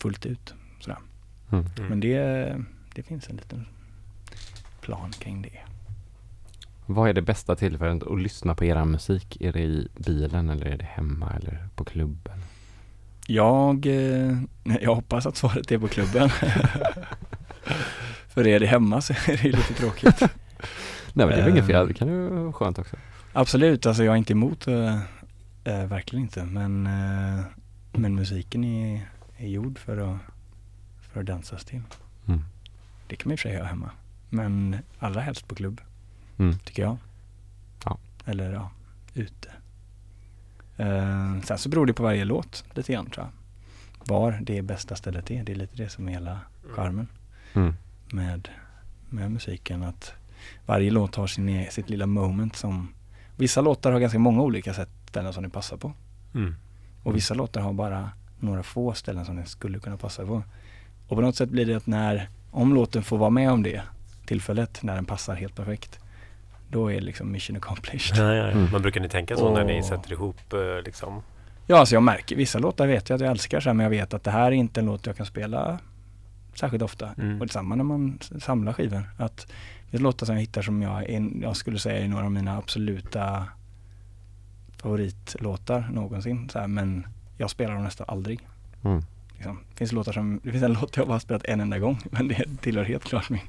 fullt 0.00 0.26
ut. 0.26 0.54
Sådär. 0.80 0.98
Mm. 1.50 1.66
Mm. 1.78 1.88
Men 1.88 2.00
det, 2.00 2.56
det 2.94 3.02
finns 3.02 3.28
en 3.28 3.36
liten 3.36 3.66
plan 4.80 5.10
kring 5.10 5.42
det. 5.42 5.58
Vad 6.90 7.08
är 7.08 7.12
det 7.12 7.22
bästa 7.22 7.56
tillfället 7.56 8.02
att 8.02 8.20
lyssna 8.20 8.54
på 8.54 8.64
er 8.64 8.84
musik? 8.84 9.36
Är 9.40 9.52
det 9.52 9.60
i 9.60 9.88
bilen 9.96 10.48
eller 10.48 10.66
är 10.66 10.76
det 10.76 10.84
hemma 10.84 11.32
eller 11.36 11.68
på 11.74 11.84
klubben? 11.84 12.42
Jag, 13.26 13.86
eh, 13.86 14.36
jag 14.80 14.94
hoppas 14.94 15.26
att 15.26 15.36
svaret 15.36 15.72
är 15.72 15.78
på 15.78 15.88
klubben. 15.88 16.30
För 18.28 18.46
är 18.46 18.60
det 18.60 18.66
hemma 18.66 19.00
så 19.00 19.12
är 19.12 19.36
det 19.42 19.48
lite 19.56 19.74
tråkigt. 19.74 20.20
Nej 21.12 21.26
men 21.26 21.28
det 21.28 21.34
är 21.34 21.40
väl 21.42 21.50
inget 21.50 21.62
Ehm. 21.62 21.66
fel, 21.68 21.88
det 21.88 21.94
kan 21.94 22.08
ju 22.08 22.28
vara 22.28 22.52
skönt 22.52 22.78
också. 22.78 22.96
Absolut, 23.32 23.86
alltså 23.86 24.04
jag 24.04 24.12
är 24.12 24.18
inte 24.18 24.32
emot, 24.32 24.66
eh, 24.68 24.94
eh, 25.64 25.84
verkligen 25.86 26.22
inte. 26.22 26.44
Men, 26.44 26.86
eh, 26.86 27.44
men 27.92 28.14
musiken 28.14 28.64
är, 28.64 29.08
är 29.36 29.48
gjord 29.48 29.78
för 29.78 29.98
att, 29.98 30.18
för 31.12 31.20
att 31.20 31.26
dansas 31.26 31.64
till. 31.64 31.82
Mm. 32.28 32.40
Det 33.06 33.16
kan 33.16 33.28
man 33.28 33.32
i 33.32 33.36
och 33.36 33.40
för 33.40 33.48
sig 33.48 33.56
göra 33.56 33.66
hemma. 33.66 33.90
Men 34.30 34.76
allra 34.98 35.20
helst 35.20 35.48
på 35.48 35.54
klubb, 35.54 35.80
Mm. 36.38 36.58
tycker 36.58 36.82
jag. 36.82 36.96
Ja. 37.84 37.98
Eller 38.24 38.52
ja, 38.52 38.70
ute. 39.14 39.48
Eh, 40.76 41.40
sen 41.44 41.58
så 41.58 41.68
beror 41.68 41.86
det 41.86 41.92
på 41.92 42.02
varje 42.02 42.24
låt 42.24 42.64
lite 42.74 42.92
grann 42.92 43.10
tror 43.10 43.26
jag. 43.26 43.32
Var 44.14 44.38
det 44.42 44.62
bästa 44.62 44.96
stället 44.96 45.30
är. 45.30 45.44
Det 45.44 45.52
är 45.52 45.56
lite 45.56 45.76
det 45.76 45.88
som 45.88 46.08
är 46.08 46.12
hela 46.12 46.40
charmen 46.74 47.06
Mm. 47.54 47.74
med, 48.12 48.48
med 49.08 49.30
musiken. 49.32 49.82
Att 49.82 50.12
varje 50.66 50.90
låt 50.90 51.14
har 51.14 51.26
sin, 51.26 51.48
e- 51.48 51.68
sitt 51.70 51.90
lilla 51.90 52.06
moment 52.06 52.56
som 52.56 52.92
Vissa 53.36 53.60
låtar 53.60 53.92
har 53.92 54.00
ganska 54.00 54.18
många 54.18 54.42
olika 54.42 54.74
sätt, 54.74 54.88
ställen 55.08 55.32
som 55.32 55.42
det 55.42 55.48
passar 55.50 55.76
på. 55.76 55.92
Mm. 56.34 56.54
Och 57.02 57.16
vissa 57.16 57.34
låtar 57.34 57.60
har 57.60 57.72
bara 57.72 58.10
några 58.38 58.62
få 58.62 58.92
ställen 58.94 59.24
som 59.24 59.36
den 59.36 59.46
skulle 59.46 59.78
kunna 59.78 59.96
passa 59.96 60.26
på. 60.26 60.42
Och 61.08 61.16
på 61.16 61.20
något 61.20 61.36
sätt 61.36 61.50
blir 61.50 61.66
det 61.66 61.74
att 61.74 61.86
när, 61.86 62.28
om 62.50 62.74
låten 62.74 63.02
får 63.02 63.18
vara 63.18 63.30
med 63.30 63.50
om 63.50 63.62
det 63.62 63.82
tillfället, 64.26 64.82
när 64.82 64.94
den 64.94 65.04
passar 65.04 65.34
helt 65.34 65.54
perfekt, 65.56 65.98
då 66.68 66.90
är 66.90 66.94
det 66.94 67.00
liksom 67.00 67.32
mission 67.32 67.56
accomplished. 67.56 68.18
Ja, 68.18 68.34
ja, 68.34 68.34
ja. 68.34 68.50
Mm. 68.50 68.68
Men 68.72 68.82
brukar 68.82 69.00
ni 69.00 69.08
tänka 69.08 69.36
så 69.36 69.54
när 69.54 69.64
ni 69.64 69.82
sätter 69.82 70.12
ihop 70.12 70.52
eh, 70.52 70.82
liksom? 70.84 71.22
Ja, 71.66 71.78
alltså 71.78 71.94
jag 71.94 72.02
märker, 72.02 72.36
vissa 72.36 72.58
låtar 72.58 72.86
vet 72.86 73.08
jag 73.08 73.14
att 73.14 73.20
jag 73.20 73.30
älskar 73.30 73.60
så 73.60 73.68
här, 73.68 73.74
men 73.74 73.84
jag 73.84 73.90
vet 73.90 74.14
att 74.14 74.24
det 74.24 74.30
här 74.30 74.46
är 74.46 74.52
inte 74.52 74.80
en 74.80 74.86
låt 74.86 75.06
jag 75.06 75.16
kan 75.16 75.26
spela 75.26 75.78
särskilt 76.54 76.82
ofta. 76.82 77.10
Mm. 77.18 77.40
Och 77.40 77.46
detsamma 77.46 77.74
när 77.74 77.84
man 77.84 78.18
samlar 78.38 78.72
skivor. 78.72 79.10
Att 79.16 79.46
det 79.90 79.96
är 79.96 80.00
låtar 80.00 80.26
som 80.26 80.34
jag 80.34 80.40
hittar 80.40 80.62
som 80.62 80.82
jag, 80.82 81.10
är, 81.10 81.30
jag 81.42 81.56
skulle 81.56 81.78
säga 81.78 82.04
är 82.04 82.08
några 82.08 82.24
av 82.24 82.32
mina 82.32 82.58
absoluta 82.58 83.44
favoritlåtar 84.76 85.88
någonsin. 85.92 86.48
Så 86.48 86.58
här, 86.58 86.66
men 86.66 87.06
jag 87.36 87.50
spelar 87.50 87.74
dem 87.74 87.84
nästan 87.84 88.06
aldrig. 88.08 88.40
Mm. 88.84 89.02
Liksom. 89.34 89.58
Det, 89.70 89.78
finns 89.78 89.92
låtar 89.92 90.12
som, 90.12 90.40
det 90.42 90.50
finns 90.50 90.64
en 90.64 90.72
låt 90.72 90.96
jag 90.96 91.08
bara 91.08 91.20
spelat 91.20 91.44
en 91.44 91.60
enda 91.60 91.78
gång 91.78 91.98
men 92.10 92.28
det 92.28 92.44
tillhör 92.60 92.84
helt 92.84 93.04
klart 93.04 93.30
min, 93.30 93.40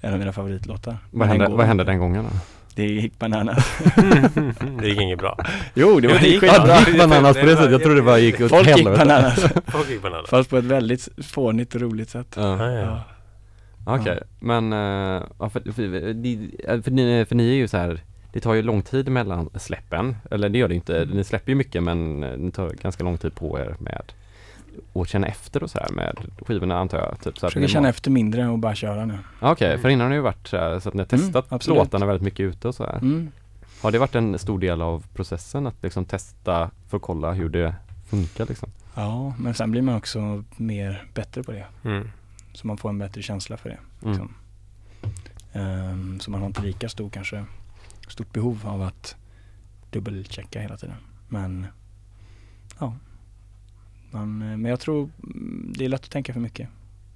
en 0.00 0.12
av 0.12 0.18
mina 0.18 0.32
favoritlåtar. 0.32 0.98
Vad 1.10 1.28
hände, 1.28 1.48
vad 1.48 1.86
den 1.86 1.98
gången 1.98 2.24
då? 2.24 2.30
Det 2.78 2.84
gick 2.86 3.18
bananas. 3.18 3.78
det 4.80 4.88
gick 4.88 5.00
inget 5.00 5.18
bra. 5.18 5.38
jo, 5.74 6.00
det 6.00 6.08
var 6.08 6.14
Ja, 6.14 6.20
det 6.20 6.26
gick 6.28 6.40
skitbra. 6.40 6.64
bra. 6.64 6.74
Ja, 6.74 6.80
det 6.84 6.90
gick 6.90 7.00
bananas 7.00 7.36
på 7.36 7.46
det 7.46 7.56
sättet. 7.56 7.70
Jag 7.72 7.82
trodde 7.82 7.96
det 7.96 8.02
bara 8.02 8.18
gick 8.18 8.40
åt 8.40 8.50
Folk 8.50 8.66
gick 8.66 8.76
helvete. 8.76 8.98
bananas. 8.98 9.40
Folk 9.66 9.90
gick 9.90 10.02
bananas. 10.02 10.30
Fast 10.30 10.50
på 10.50 10.56
ett 10.56 10.64
väldigt 10.64 11.08
fånigt 11.26 11.74
och 11.74 11.80
roligt 11.80 12.10
sätt. 12.10 12.26
Ja. 12.36 12.66
Ja, 12.66 12.72
ja. 12.72 13.02
Okej, 13.96 14.20
men 14.40 14.72
eh, 14.72 15.22
ja, 15.38 15.50
för, 15.50 15.72
för, 15.72 15.82
ni- 16.14 16.50
för, 16.82 16.90
ni, 16.90 17.24
för 17.28 17.34
ni 17.34 17.50
är 17.50 17.54
ju 17.54 17.68
så 17.68 17.76
här 17.76 18.00
det 18.32 18.40
tar 18.40 18.54
ju 18.54 18.62
lång 18.62 18.82
tid 18.82 19.08
mellan 19.08 19.50
släppen, 19.54 20.16
eller 20.30 20.48
det 20.48 20.58
gör 20.58 20.68
det 20.68 20.74
inte, 20.74 21.04
ni 21.14 21.24
släpper 21.24 21.52
ju 21.52 21.54
mycket 21.56 21.82
men 21.82 22.22
eh, 22.24 22.36
ni 22.38 22.50
tar 22.50 22.70
ganska 22.70 23.04
lång 23.04 23.18
tid 23.18 23.34
på 23.34 23.58
er 23.58 23.74
med 23.78 24.02
att 24.94 25.08
känna 25.08 25.26
efter 25.26 25.62
och 25.62 25.70
så 25.70 25.78
här 25.78 25.90
med 25.90 26.16
skivorna 26.46 26.78
antar 26.78 26.98
jag. 26.98 27.20
Typ, 27.20 27.22
så 27.24 27.28
att 27.46 27.52
Försöker 27.52 27.60
ni 27.60 27.68
känna 27.68 27.82
må- 27.82 27.88
efter 27.88 28.10
mindre 28.10 28.48
och 28.48 28.58
bara 28.58 28.74
köra 28.74 29.04
nu. 29.04 29.18
Ja, 29.40 29.52
Okej, 29.52 29.78
för 29.78 29.88
innan 29.88 30.02
har 30.04 30.10
det 30.10 30.16
ju 30.16 30.22
varit 30.22 30.46
så, 30.48 30.56
här, 30.56 30.80
så 30.80 30.88
att 30.88 30.94
ni 30.94 31.00
har 31.00 31.14
Mm, 31.14 31.24
testat 31.26 31.46
absolut. 31.52 31.78
låtarna 31.78 32.06
väldigt 32.06 32.22
mycket 32.24 32.40
ute 32.40 32.68
och 32.68 32.74
så 32.74 32.84
här. 32.84 32.96
Mm. 32.98 33.30
Har 33.82 33.90
det 33.92 33.98
varit 33.98 34.14
en 34.14 34.38
stor 34.38 34.58
del 34.58 34.82
av 34.82 35.04
processen 35.14 35.66
att 35.66 35.82
liksom 35.82 36.04
testa 36.04 36.70
för 36.88 36.96
att 36.96 37.02
kolla 37.02 37.32
hur 37.32 37.48
det 37.48 37.74
funkar 38.10 38.46
liksom? 38.46 38.68
Ja, 38.94 39.34
men 39.38 39.54
sen 39.54 39.70
blir 39.70 39.82
man 39.82 39.94
också 39.94 40.44
mer 40.56 41.04
bättre 41.14 41.42
på 41.42 41.52
det. 41.52 41.66
Mm. 41.84 42.10
Så 42.52 42.66
man 42.66 42.76
får 42.76 42.88
en 42.88 42.98
bättre 42.98 43.22
känsla 43.22 43.56
för 43.56 43.68
det. 43.68 43.78
Mm. 44.02 44.10
Liksom. 44.12 44.34
Ehm, 45.52 46.20
så 46.20 46.30
man 46.30 46.40
har 46.40 46.46
inte 46.46 46.62
lika 46.62 46.88
stor 46.88 47.10
kanske, 47.10 47.44
stort 48.08 48.32
behov 48.32 48.60
av 48.64 48.82
att 48.82 49.16
dubbelchecka 49.90 50.60
hela 50.60 50.76
tiden. 50.76 50.96
Men 51.28 51.66
ja, 52.80 52.94
man, 54.10 54.42
eh, 54.42 54.48
men 54.56 54.64
jag 54.64 54.80
tror 54.80 55.10
mm, 55.22 55.72
det 55.76 55.84
är 55.84 55.88
lätt 55.88 56.04
att 56.04 56.10
tänka 56.10 56.32
för 56.32 56.40
mycket. 56.40 56.68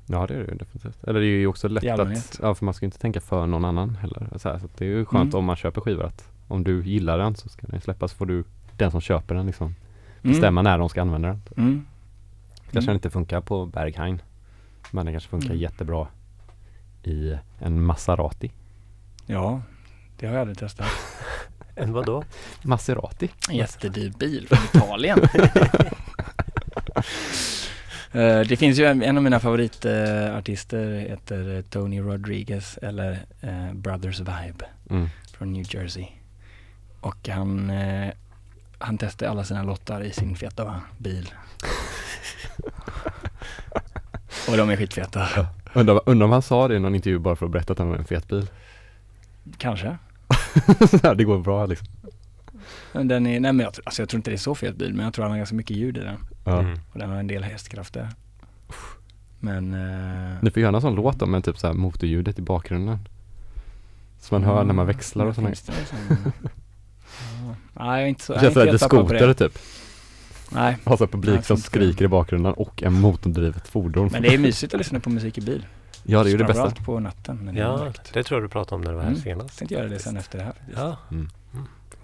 Ja 0.06 0.26
det 0.26 0.34
är 0.34 0.38
det 0.38 0.50
ju 0.52 0.58
definitivt. 0.58 1.04
Eller 1.04 1.20
det 1.20 1.26
är 1.26 1.38
ju 1.38 1.46
också 1.46 1.68
lätt 1.68 1.84
att, 2.00 2.38
ja 2.42 2.54
för 2.54 2.64
man 2.64 2.74
ska 2.74 2.86
inte 2.86 2.98
tänka 2.98 3.20
för 3.20 3.46
någon 3.46 3.64
annan 3.64 3.94
heller. 3.96 4.28
Så, 4.36 4.48
här, 4.48 4.58
så 4.58 4.68
det 4.78 4.84
är 4.84 4.88
ju 4.88 5.04
skönt 5.04 5.34
Mm. 5.34 5.38
om 5.38 5.44
man 5.44 5.56
köper 5.56 5.80
skivor 5.80 6.04
att 6.04 6.28
om 6.48 6.64
du 6.64 6.84
gillar 6.84 7.18
den 7.18 7.34
så 7.36 7.48
ska 7.48 7.66
den 7.66 7.80
släppas 7.80 8.12
får 8.12 8.26
du 8.26 8.44
den 8.76 8.90
som 8.90 9.00
köper 9.00 9.34
den 9.34 9.46
liksom 9.46 9.66
Mm. 9.66 10.32
bestämma 10.32 10.62
när 10.62 10.78
de 10.78 10.88
ska 10.88 11.00
använda 11.02 11.28
den. 11.28 11.40
Mm. 11.56 11.86
Kanske 12.72 12.88
den 12.90 12.96
inte 12.96 13.10
funkar 13.10 13.40
på 13.40 13.66
Berghain 13.66 14.22
men 14.90 15.06
den 15.06 15.14
kanske 15.14 15.30
funkar 15.30 15.48
Mm. 15.48 15.58
jättebra 15.60 16.06
i 17.02 17.36
en 17.58 17.82
Maserati. 17.84 18.52
Ja, 19.26 19.62
det 20.18 20.26
har 20.26 20.32
jag 20.34 20.40
aldrig 20.40 20.58
testat. 20.58 20.86
En 21.74 21.92
vadå? 21.92 22.24
Maserati? 22.62 23.30
En 23.50 23.56
jättedyr 23.56 24.12
bil 24.18 24.46
från 24.48 24.58
Italien. 24.82 25.18
Eh, 28.14 28.40
det 28.40 28.56
finns 28.56 28.78
ju 28.78 28.84
en, 28.84 29.02
en 29.02 29.16
av 29.16 29.22
mina 29.22 29.40
favoritartister 29.40 30.98
heter 30.98 31.56
eh, 31.56 31.62
Tony 31.62 32.00
Rodriguez 32.00 32.78
eller 32.82 33.18
eh, 33.40 33.72
Brothers 33.72 34.20
Vibe 34.20 34.64
Mm. 34.90 35.08
från 35.38 35.52
New 35.52 35.74
Jersey. 35.74 36.06
Och 37.00 37.28
han, 37.28 37.70
eh, 37.70 38.10
han 38.78 38.98
testar 38.98 39.26
alla 39.26 39.44
sina 39.44 39.62
lottar 39.62 40.00
i 40.04 40.12
sin 40.12 40.36
feta 40.36 40.80
bil. 40.98 41.30
Och 44.48 44.56
de 44.56 44.70
är 44.70 44.76
skitfeta. 44.76 45.28
Undrar, 45.74 46.00
undrar 46.06 46.24
om 46.26 46.32
han 46.32 46.42
sa 46.42 46.68
det 46.68 46.76
i 46.76 46.78
någon 46.78 46.94
intervju 46.94 47.18
bara 47.18 47.36
för 47.36 47.46
att 47.46 47.52
berätta 47.52 47.72
att 47.72 47.78
han 47.78 47.88
har 47.88 47.96
en 47.96 48.04
fet 48.04 48.28
bil. 48.28 48.46
Kanske. 49.58 49.86
Här, 51.02 51.14
det 51.14 51.24
går 51.24 51.38
bra 51.38 51.66
liksom. 51.66 51.86
Den 52.92 53.26
är, 53.26 53.40
nej 53.40 53.52
men 53.52 53.60
jag, 53.60 53.74
tror- 53.74 53.82
alltså 53.86 54.02
jag 54.02 54.08
tror 54.08 54.18
inte 54.18 54.30
det 54.30 54.34
är 54.34 54.38
så 54.38 54.54
fet 54.54 54.76
bil 54.76 54.94
men 54.94 55.04
jag 55.04 55.14
tror 55.14 55.22
han 55.22 55.30
har 55.32 55.38
ganska 55.38 55.56
mycket 55.56 55.76
ljud 55.76 55.96
i 55.96 56.00
den. 56.00 56.16
Ja. 56.44 56.58
Mm. 56.58 56.78
Och 56.92 56.98
den 56.98 57.10
har 57.10 57.16
en 57.16 57.26
del 57.26 57.42
hästkrafter. 57.44 58.08
Men 59.40 59.74
eh, 59.74 60.36
Ni 60.42 60.50
får 60.50 60.62
göra 60.62 60.76
en 60.76 60.82
sån 60.82 60.94
låt 60.94 61.18
då 61.18 61.26
med 61.26 61.44
typ 61.44 61.58
så 61.58 61.66
här 61.66 61.74
motorljudet 61.74 62.38
i 62.38 62.42
bakgrunden. 62.42 62.98
Så 64.20 64.34
man 64.34 64.44
hör 64.44 64.64
när 64.64 64.74
man 64.74 64.86
växlar 64.86 65.26
och 65.26 65.38
Mm, 65.38 65.54
sådana 65.54 65.80
sån- 65.86 66.32
Ja. 67.46 67.54
Nej, 67.84 67.88
jag 67.88 68.02
är 68.02 68.06
inte 68.06 68.24
så, 68.24 68.32
Det 68.32 68.36
jag 68.38 68.44
är 68.44 68.54
känns 68.54 68.56
inte 68.56 68.60
såhär 68.60 68.66
helt 68.66 68.80
tappad 68.80 69.00
på 69.00 69.08
skoter 69.08 69.26
det. 69.26 69.34
typ. 69.34 69.58
Nej, 70.52 70.76
Har 70.84 70.96
så 70.96 71.06
publik 71.06 71.34
Nej, 71.34 71.42
som 71.44 71.56
skriker 71.56 72.04
i 72.04 72.08
bakgrunden 72.08 72.52
och 72.52 72.82
en 72.82 72.92
motordrivet 72.92 73.68
fordon. 73.68 74.08
men 74.12 74.22
det 74.22 74.34
är 74.34 74.38
mysigt 74.38 74.74
att 74.74 74.78
lyssna 74.78 75.00
på 75.00 75.10
musik 75.10 75.38
i 75.38 75.40
bil. 75.40 75.66
Ja 76.04 76.22
det 76.22 76.28
är 76.28 76.30
ju 76.30 76.36
det 76.38 76.44
bästa. 76.44 76.62
Framförallt 76.62 76.86
på 76.86 76.98
natten 77.00 77.52
Ja, 77.56 77.92
det 78.12 78.22
tror 78.22 78.40
jag 78.40 78.44
du 78.44 78.52
pratade 78.52 78.74
om 78.74 78.80
när 78.80 78.90
du 78.90 78.96
var 78.96 79.02
här 79.02 79.10
Mm. 79.10 79.22
senast. 79.22 79.48
Jag 79.50 79.56
tänkte 79.58 79.74
göra 79.74 79.88
det 79.88 79.98
sen 79.98 80.16
efter 80.16 80.38
det 80.38 80.44
här 80.44 80.52
faktiskt. 80.52 80.78
Ja, 80.78 80.96
Mm. 81.10 81.28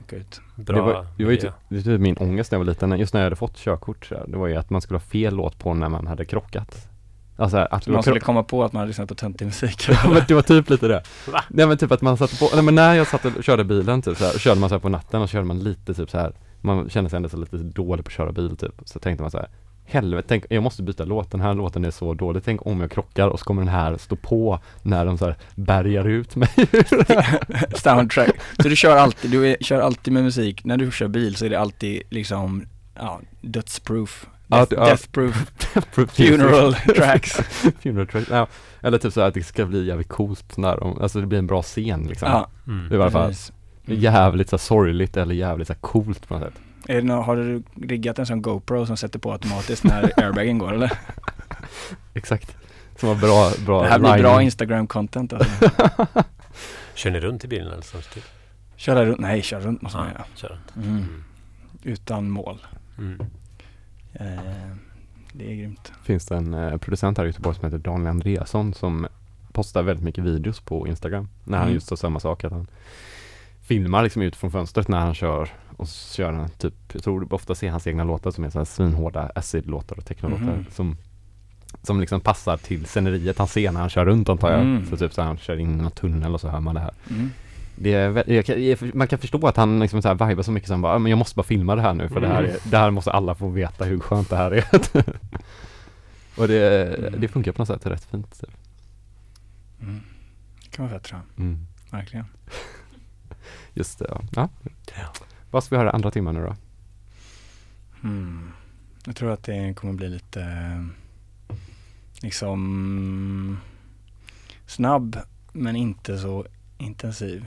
Åka 0.09 0.17
ut. 0.17 0.41
bra. 0.57 0.77
det 0.77 0.83
var, 0.83 1.07
det 1.17 1.25
var 1.25 1.31
ju 1.31 1.37
typ, 1.37 1.53
det 1.69 1.77
var 1.77 1.83
typ 1.83 2.01
min 2.01 2.17
ångest 2.17 2.53
när 2.53 2.57
jag 2.59 2.65
var 2.65 2.71
liten, 2.73 2.99
just 2.99 3.15
när 3.15 3.21
jag 3.21 3.27
hade 3.27 3.37
fått 3.37 3.57
körkort 3.57 4.07
så 4.07 4.15
här, 4.15 4.25
Det 4.27 4.37
var 4.39 4.47
ju 4.47 4.57
att 4.57 4.71
man 4.71 4.81
skulle 4.81 4.97
ha 4.99 5.05
fel 5.05 5.35
låt 5.35 5.59
på 5.59 5.75
när 5.75 5.89
man 5.89 6.07
hade 6.07 6.25
krockat. 6.25 6.89
Alltså 7.37 7.57
här, 7.57 7.75
att 7.75 7.85
Så 7.85 7.91
man 7.91 8.03
skulle 8.03 8.21
komma 8.21 8.43
på 8.43 8.65
att 8.65 8.73
man 8.73 8.81
hade 8.81 8.89
lyssnat 8.89 9.09
på 9.09 9.15
töntig 9.15 9.45
musik. 9.45 9.89
Ja 9.89 10.11
men 10.11 10.23
det 10.29 10.35
var 10.35 10.43
typ 10.43 10.71
lite 10.71 10.89
det. 10.89 11.03
Va? 11.33 11.45
Nej 11.49 11.67
men 11.67 11.79
typ 11.79 11.93
att 11.93 12.03
man 12.03 12.17
satte 12.17 12.37
på, 12.37 12.49
nej 12.55 12.65
men 12.65 12.75
när 12.75 12.95
jag 12.95 13.07
satt 13.07 13.25
och 13.25 13.45
körde 13.45 13.65
bilen 13.65 14.03
typ 14.03 14.19
så 14.19 14.25
här, 14.25 14.39
körde 14.39 14.61
man 14.61 14.69
så 14.69 14.75
här 14.75 14.81
på 14.81 14.89
natten 14.89 15.23
och 15.23 15.29
körde 15.29 15.45
man 15.45 15.59
lite 15.59 15.95
typ 15.95 16.11
så 16.11 16.19
här 16.19 16.33
Man 16.61 16.89
kände 16.89 17.11
sig 17.11 17.17
ändå 17.17 17.29
så 17.29 17.37
lite 17.37 17.57
dålig 17.57 18.05
på 18.05 18.09
att 18.09 18.13
köra 18.13 18.33
bil 18.33 18.57
typ. 18.57 18.75
Så 18.85 18.99
tänkte 18.99 19.23
man 19.23 19.31
så 19.31 19.39
här 19.39 19.49
Helvete, 19.91 20.29
tänk, 20.29 20.45
jag 20.51 20.63
måste 20.63 20.83
byta 20.83 21.05
låt, 21.05 21.31
den 21.31 21.41
här 21.41 21.55
låten 21.55 21.85
är 21.85 21.91
så 21.91 22.15
dålig, 22.15 22.43
tänk 22.45 22.67
om 22.67 22.81
jag 22.81 22.91
krockar 22.91 23.29
och 23.29 23.39
så 23.39 23.45
kommer 23.45 23.63
den 23.63 23.69
här 23.75 23.97
stå 23.97 24.17
på 24.17 24.61
när 24.83 25.07
de 25.07 25.19
så 25.19 25.25
här 25.25 25.37
bärgar 25.55 26.09
ut 26.09 26.37
mig 26.37 26.49
Soundtrack. 27.75 28.31
Så 28.63 28.69
du 28.69 28.77
kör 28.77 28.97
alltid, 28.97 29.31
du 29.31 29.47
är, 29.51 29.57
kör 29.61 29.81
alltid 29.81 30.13
med 30.13 30.23
musik, 30.25 30.65
när 30.65 30.77
du 30.77 30.91
kör 30.91 31.09
bil 31.09 31.37
så 31.37 31.45
är 31.45 31.51
det 31.51 31.59
alltid 31.61 32.03
liksom, 32.11 32.67
ja, 32.95 33.21
dödsproof. 33.41 34.27
Death, 34.47 34.71
det- 34.71 34.77
ja. 34.77 34.85
Deathproof, 34.87 35.51
funeral 36.13 36.75
tracks. 36.97 37.33
Funeral 37.83 38.07
tracks, 38.07 38.31
ja. 38.31 38.47
Eller 38.81 38.99
typ 38.99 39.13
så 39.13 39.21
att 39.21 39.35
det 39.35 39.43
ska 39.43 39.67
bli 39.67 39.87
jävligt 39.87 40.09
coolt 40.09 40.57
när 40.57 40.77
de, 40.77 41.01
alltså 41.03 41.21
det 41.21 41.27
blir 41.27 41.39
en 41.39 41.47
bra 41.47 41.63
scen 41.63 42.07
liksom 42.09 42.29
Ja, 42.31 42.49
Mm. 42.67 42.93
I 42.93 42.95
alla 42.97 43.11
fall 43.11 43.35
jävligt 43.87 44.49
så 44.49 44.57
här 44.57 44.59
sorgligt 44.59 45.17
eller 45.17 45.35
jävligt 45.35 45.67
så 45.67 45.73
här 45.73 45.81
coolt 45.81 46.29
på 46.29 46.35
något 46.35 46.43
sätt 46.43 46.61
nå- 46.89 47.23
har 47.23 47.37
du 47.37 47.63
riggat 47.87 48.19
en 48.19 48.27
sån 48.27 48.43
GoPro 48.43 48.87
som 48.87 48.97
sätter 48.97 49.19
på 49.19 49.33
automatiskt 49.33 49.85
när 49.85 50.13
airbagen 50.25 50.59
går 50.59 50.73
eller? 50.73 50.93
Exakt 52.15 52.57
Som 52.97 53.09
var 53.09 53.17
bra, 53.17 53.51
bra 53.67 53.83
Det 53.83 53.89
här 53.89 53.99
blir 53.99 54.19
bra. 54.19 54.41
Instagram-content 54.43 55.35
alltså. 55.35 55.69
Kör 56.95 57.11
ni 57.11 57.21
runt 57.21 57.45
i 57.45 57.49
bilen 57.49 57.73
eller 57.73 57.83
så? 57.83 57.99
Typ? 58.01 58.25
Köra 58.77 59.05
runt, 59.07 59.19
nej 59.21 59.43
köra 59.43 59.61
runt 59.61 59.83
måste 59.83 59.99
man 59.99 60.09
göra. 60.09 60.25
kör 60.35 60.49
runt. 60.49 60.77
Mm. 60.77 60.97
Mm. 60.97 61.25
Utan 61.83 62.31
mål. 62.31 62.59
Mm. 62.99 63.21
Eh, 64.13 64.27
det 65.33 65.51
är 65.53 65.55
grymt. 65.57 65.93
finns 66.05 66.27
det 66.27 66.37
en 66.37 66.55
eh, 66.55 66.77
producent 66.77 67.19
här 67.19 67.25
i 67.25 67.29
Göteborg 67.29 67.57
som 67.57 67.65
heter 67.65 67.79
Daniel 67.79 68.07
Andreasson 68.11 68.75
som 68.75 69.07
postar 69.53 69.83
väldigt 69.83 70.05
mycket 70.05 70.25
videos 70.25 70.61
på 70.61 70.87
Instagram. 70.89 71.29
När 71.45 71.59
han 71.59 71.67
Mm. 71.67 71.75
just 71.75 71.91
har 71.91 71.97
samma 71.97 72.21
sak 72.21 72.45
att 72.45 72.53
han 72.53 72.67
filmar 73.69 74.03
liksom 74.03 74.23
ut 74.23 74.37
från 74.37 74.51
fönstret 74.51 74.89
när 74.89 74.99
han 74.99 75.15
kör 75.15 75.49
och 75.77 75.89
så 75.89 76.15
kör 76.15 76.33
han 76.33 76.49
typ, 76.51 76.75
jag 76.93 77.03
tror 77.03 77.33
ofta 77.35 77.55
ser 77.55 77.71
hans 77.71 77.87
egna 77.87 78.05
låtar 78.05 78.31
som 78.31 78.45
är 78.45 78.51
så 78.51 78.59
här 78.59 78.65
svinhårda 78.65 79.31
acid-låtar 79.35 79.97
och 79.99 80.05
technolåtar 80.07 80.45
Mhm. 80.45 80.67
som 80.71 80.97
som 81.83 82.01
liksom 82.01 82.21
passar 82.21 82.57
till 82.57 82.87
sceneriet 82.87 83.39
han 83.39 83.49
ser 83.49 83.73
när 83.73 83.81
han 83.81 83.89
kör 83.91 84.05
runt 84.05 84.29
antar 84.29 84.51
jag. 84.51 84.61
Mm. 84.61 84.87
Så 84.87 84.97
typ 84.97 85.13
så 85.13 85.21
här, 85.21 85.29
han 85.29 85.39
kör 85.39 85.57
in 85.57 85.79
i 85.79 85.83
någon 85.83 85.91
tunnel 85.91 86.35
och 86.35 86.41
så 86.41 86.49
hör 86.49 86.61
man 86.61 86.75
det 86.75 86.81
här. 86.81 86.95
Mm. 87.11 87.31
Det 87.77 87.93
är, 87.95 88.97
man 88.97 89.07
kan 89.09 89.19
förstå 89.19 89.47
att 89.47 89.57
han 89.57 89.81
liksom 89.81 90.03
så 90.03 90.09
här 90.09 90.27
vibar 90.29 90.43
så 90.43 90.53
mycket 90.53 90.69
som 90.69 90.81
bara, 90.83 90.93
"Ja, 90.93 90.99
men 90.99 91.11
jag 91.11 91.19
måste 91.19 91.37
bara 91.37 91.43
filma 91.43 91.75
det 91.77 91.83
här 91.83 91.95
nu 91.95 92.09
för 92.09 92.21
det, 92.21 92.29
här 92.29 92.39
Mm. 92.39 92.51
är, 92.51 92.71
det 92.71 92.77
här 92.79 92.91
måste 92.91 93.13
alla 93.13 93.35
få 93.35 93.49
veta 93.49 93.85
hur 93.85 94.01
skönt 94.01 94.31
det 94.31 94.37
här 94.37 94.51
är. 94.51 94.65
och 96.39 96.49
det, 96.49 96.95
Mm. 96.99 97.21
det 97.21 97.29
funkar 97.29 97.53
på 97.53 97.59
något 97.63 97.69
sätt 97.69 97.87
rätt 97.87 98.05
fint. 98.05 98.41
Typ. 98.41 98.51
Mm. 99.83 100.01
Det 100.65 100.71
kan 100.77 100.85
vara 100.89 100.95
fett 100.99 101.05
tror 101.09 101.21
jag. 101.37 101.45
Mm. 101.45 101.67
Verkligen. 101.91 102.25
Just 103.79 103.99
det, 103.99 104.07
ja. 104.35 104.49
ja. 104.97 105.13
Vad 105.51 105.65
ska 105.65 105.75
vi 105.75 105.79
höra 105.79 105.91
andra 105.91 106.11
timmen 106.11 106.35
nu 106.35 106.41
då? 106.41 106.57
Mm. 108.05 108.53
Jag 109.05 109.17
tror 109.17 109.31
att 109.33 109.43
det 109.45 109.75
kommer 109.77 109.93
bli 109.93 110.09
lite 110.09 110.43
eh, 110.43 110.85
liksom 112.23 113.61
snabb 114.67 115.19
men 115.53 115.77
inte 115.77 116.19
så 116.19 116.47
intensiv 116.79 117.47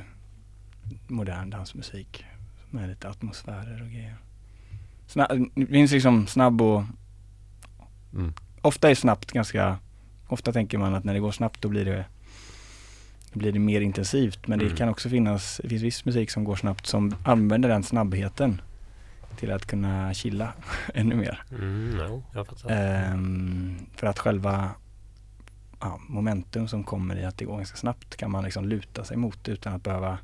modern 1.08 1.50
dansmusik 1.50 2.26
med 2.70 2.90
lite 2.90 3.10
atmosfärer 3.10 3.82
och 3.82 3.88
grejer. 3.90 4.16
Sna- 5.08 5.52
det 5.56 5.66
finns 5.66 5.92
liksom 5.92 6.28
snabb 6.28 6.62
och 6.62 6.84
Mm. 8.14 8.34
ofta 8.62 8.90
är 8.90 8.96
snabbt 8.96 9.32
ganska, 9.32 9.78
ofta 10.28 10.52
tänker 10.54 10.78
man 10.78 10.96
att 10.96 11.04
när 11.04 11.14
det 11.14 11.20
går 11.20 11.32
snabbt 11.32 11.62
då 11.62 11.70
blir 11.70 11.86
det 11.86 12.06
blir 13.34 13.52
det 13.52 13.60
mer 13.60 13.82
intensivt 13.82 14.48
men 14.48 14.60
det 14.60 14.66
Mm. 14.66 14.78
kan 14.78 14.90
också 14.90 15.10
finnas, 15.10 15.62
det 15.64 15.70
finns 15.70 15.84
viss 15.84 16.06
musik 16.06 16.32
som 16.32 16.44
går 16.44 16.56
snabbt 16.56 16.86
som 16.88 17.16
använder 17.24 17.70
den 17.70 17.84
snabbheten 17.84 18.62
till 19.38 19.52
att 19.52 19.66
kunna 19.66 20.14
chilla 20.14 20.54
ännu 20.94 21.16
mer. 21.16 21.44
Mm, 21.52 21.90
no. 21.98 22.24
Ehm, 22.70 23.76
för 23.96 24.08
att 24.08 24.20
själva 24.20 24.72
ja, 25.80 26.00
momentum 26.08 26.68
som 26.68 26.84
kommer 26.84 27.16
i 27.16 27.26
att 27.26 27.38
det 27.38 27.46
går 27.46 27.58
ganska 27.58 27.78
snabbt 27.78 28.16
kan 28.18 28.32
man 28.32 28.44
liksom 28.44 28.66
luta 28.68 29.04
sig 29.04 29.18
mot 29.18 29.50
utan 29.50 29.74
att 29.74 29.84
behöva 29.84 30.18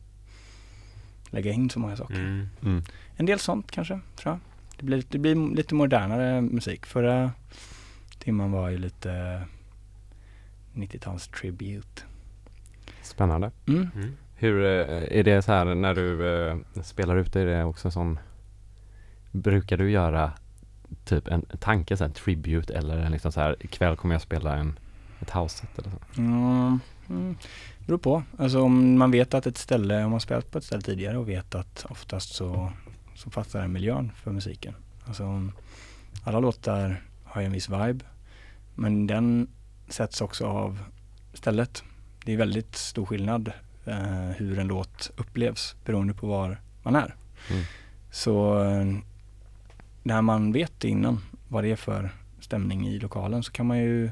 lägga 1.30 1.52
in 1.52 1.70
så 1.70 1.80
många 1.80 1.98
saker. 1.98 2.16
Mm. 2.16 2.48
Mm. 2.64 2.84
En 3.16 3.26
del 3.26 3.40
sånt 3.40 3.72
kanske, 3.72 4.00
tror 4.16 4.34
jag. 4.34 4.40
det 4.78 4.86
blir, 4.86 5.04
det 5.10 5.18
blir 5.18 5.56
lite 5.56 5.76
modernare 5.76 6.42
musik. 6.42 6.86
Förra 6.86 7.32
timman 8.20 8.52
var 8.52 8.70
ju 8.70 8.78
lite 8.78 9.42
90-tals 10.74 11.28
tribute. 11.28 12.02
Spännande. 13.08 13.52
Mm. 13.68 13.90
Mm. 13.96 14.18
Hur 14.36 14.64
eh, 14.64 15.20
är 15.20 15.24
det 15.24 15.42
så 15.42 15.52
här 15.52 15.76
när 15.76 15.96
du 15.96 16.28
eh, 16.48 16.58
spelar 16.84 17.18
ute, 17.18 17.42
är 17.42 17.46
det 17.46 17.64
också 17.64 17.92
sån 17.92 18.20
Brukar 19.32 19.78
du 19.78 19.92
göra 19.92 20.32
typ 21.06 21.28
en 21.28 21.46
tanke, 21.60 21.98
så 21.98 22.04
här, 22.04 22.10
en 22.10 22.14
tribute 22.14 22.74
eller 22.74 22.98
en 22.98 23.12
liksom 23.12 23.32
så 23.32 23.40
här 23.40 23.56
ikväll 23.60 23.96
kommer 23.96 24.16
jag 24.16 24.22
spela 24.22 24.56
en, 24.56 24.80
ett 25.20 25.30
house-set 25.30 25.80
eller 25.80 25.90
så? 25.90 26.22
Mm. 26.22 26.80
Mm. 27.10 27.38
Beror 27.86 27.98
på. 27.98 28.24
Alltså 28.38 28.62
om 28.62 28.98
man 28.98 29.12
vet 29.12 29.34
att 29.34 29.48
ett 29.48 29.58
ställe, 29.58 30.04
om 30.04 30.12
man 30.12 30.20
spelat 30.20 30.52
på 30.52 30.58
ett 30.58 30.64
ställe 30.64 30.82
tidigare 30.82 31.18
och 31.18 31.30
vet 31.30 31.56
att 31.56 31.86
oftast 31.90 32.36
så, 32.36 32.72
så 33.16 33.30
passar 33.30 33.62
den 33.62 33.72
miljön 33.72 34.12
för 34.16 34.32
musiken. 34.32 34.74
Alltså 35.06 35.50
alla 36.24 36.40
låtar 36.40 37.02
har 37.24 37.42
ju 37.42 37.46
en 37.46 37.54
viss 37.54 37.70
vibe 37.70 38.06
men 38.76 39.08
den 39.08 39.48
sätts 39.90 40.22
också 40.22 40.46
av 40.46 40.80
stället. 41.34 41.84
Det 42.28 42.34
är 42.34 42.38
väldigt 42.38 42.76
stor 42.76 43.06
skillnad 43.06 43.52
eh, 43.86 44.30
hur 44.38 44.60
en 44.60 44.68
låt 44.68 45.12
upplevs 45.18 45.76
beroende 45.86 46.14
på 46.14 46.28
var 46.28 46.58
man 46.84 46.96
är. 46.96 47.16
Mm. 47.52 47.64
Så 48.12 48.64
eh, 48.64 48.86
när 50.04 50.22
man 50.22 50.52
vet 50.52 50.84
innan 50.84 51.20
vad 51.48 51.64
det 51.64 51.72
är 51.72 51.76
för 51.76 52.10
stämning 52.40 52.88
i 52.88 53.00
lokalen 53.00 53.44
så 53.44 53.52
kan 53.52 53.66
man 53.66 53.78
ju 53.80 54.10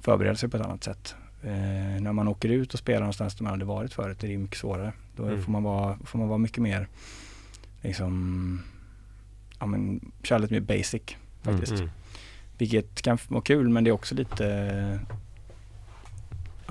förbereda 0.00 0.34
sig 0.36 0.48
på 0.48 0.56
ett 0.56 0.62
annat 0.66 0.84
sätt. 0.84 1.14
Eh, 1.42 2.00
när 2.02 2.12
man 2.12 2.28
åker 2.28 2.48
ut 2.48 2.72
och 2.72 2.78
spelar 2.78 3.00
någonstans 3.00 3.34
där 3.36 3.42
man 3.42 3.50
hade 3.52 3.64
varit 3.64 3.92
förut 3.94 4.24
är 4.24 4.28
det 4.28 4.38
mycket 4.38 4.58
svårare. 4.58 4.92
Då 5.16 5.24
Mm. 5.24 5.42
får, 5.42 5.52
man 5.52 5.62
vara, 5.62 5.98
får 6.04 6.18
man 6.18 6.28
vara 6.28 6.38
mycket 6.38 6.62
mer 6.62 6.88
liksom, 7.80 8.62
ja 9.58 9.66
men 9.66 10.12
köra 10.22 10.38
lite 10.38 10.54
mer 10.54 10.60
basic 10.60 11.02
faktiskt. 11.42 11.72
Mm. 11.72 11.90
Vilket 12.58 13.02
kan 13.02 13.18
vara 13.28 13.42
kul 13.42 13.68
men 13.68 13.84
det 13.84 13.90
är 13.90 13.92
också 13.92 14.14
lite, 14.14 15.00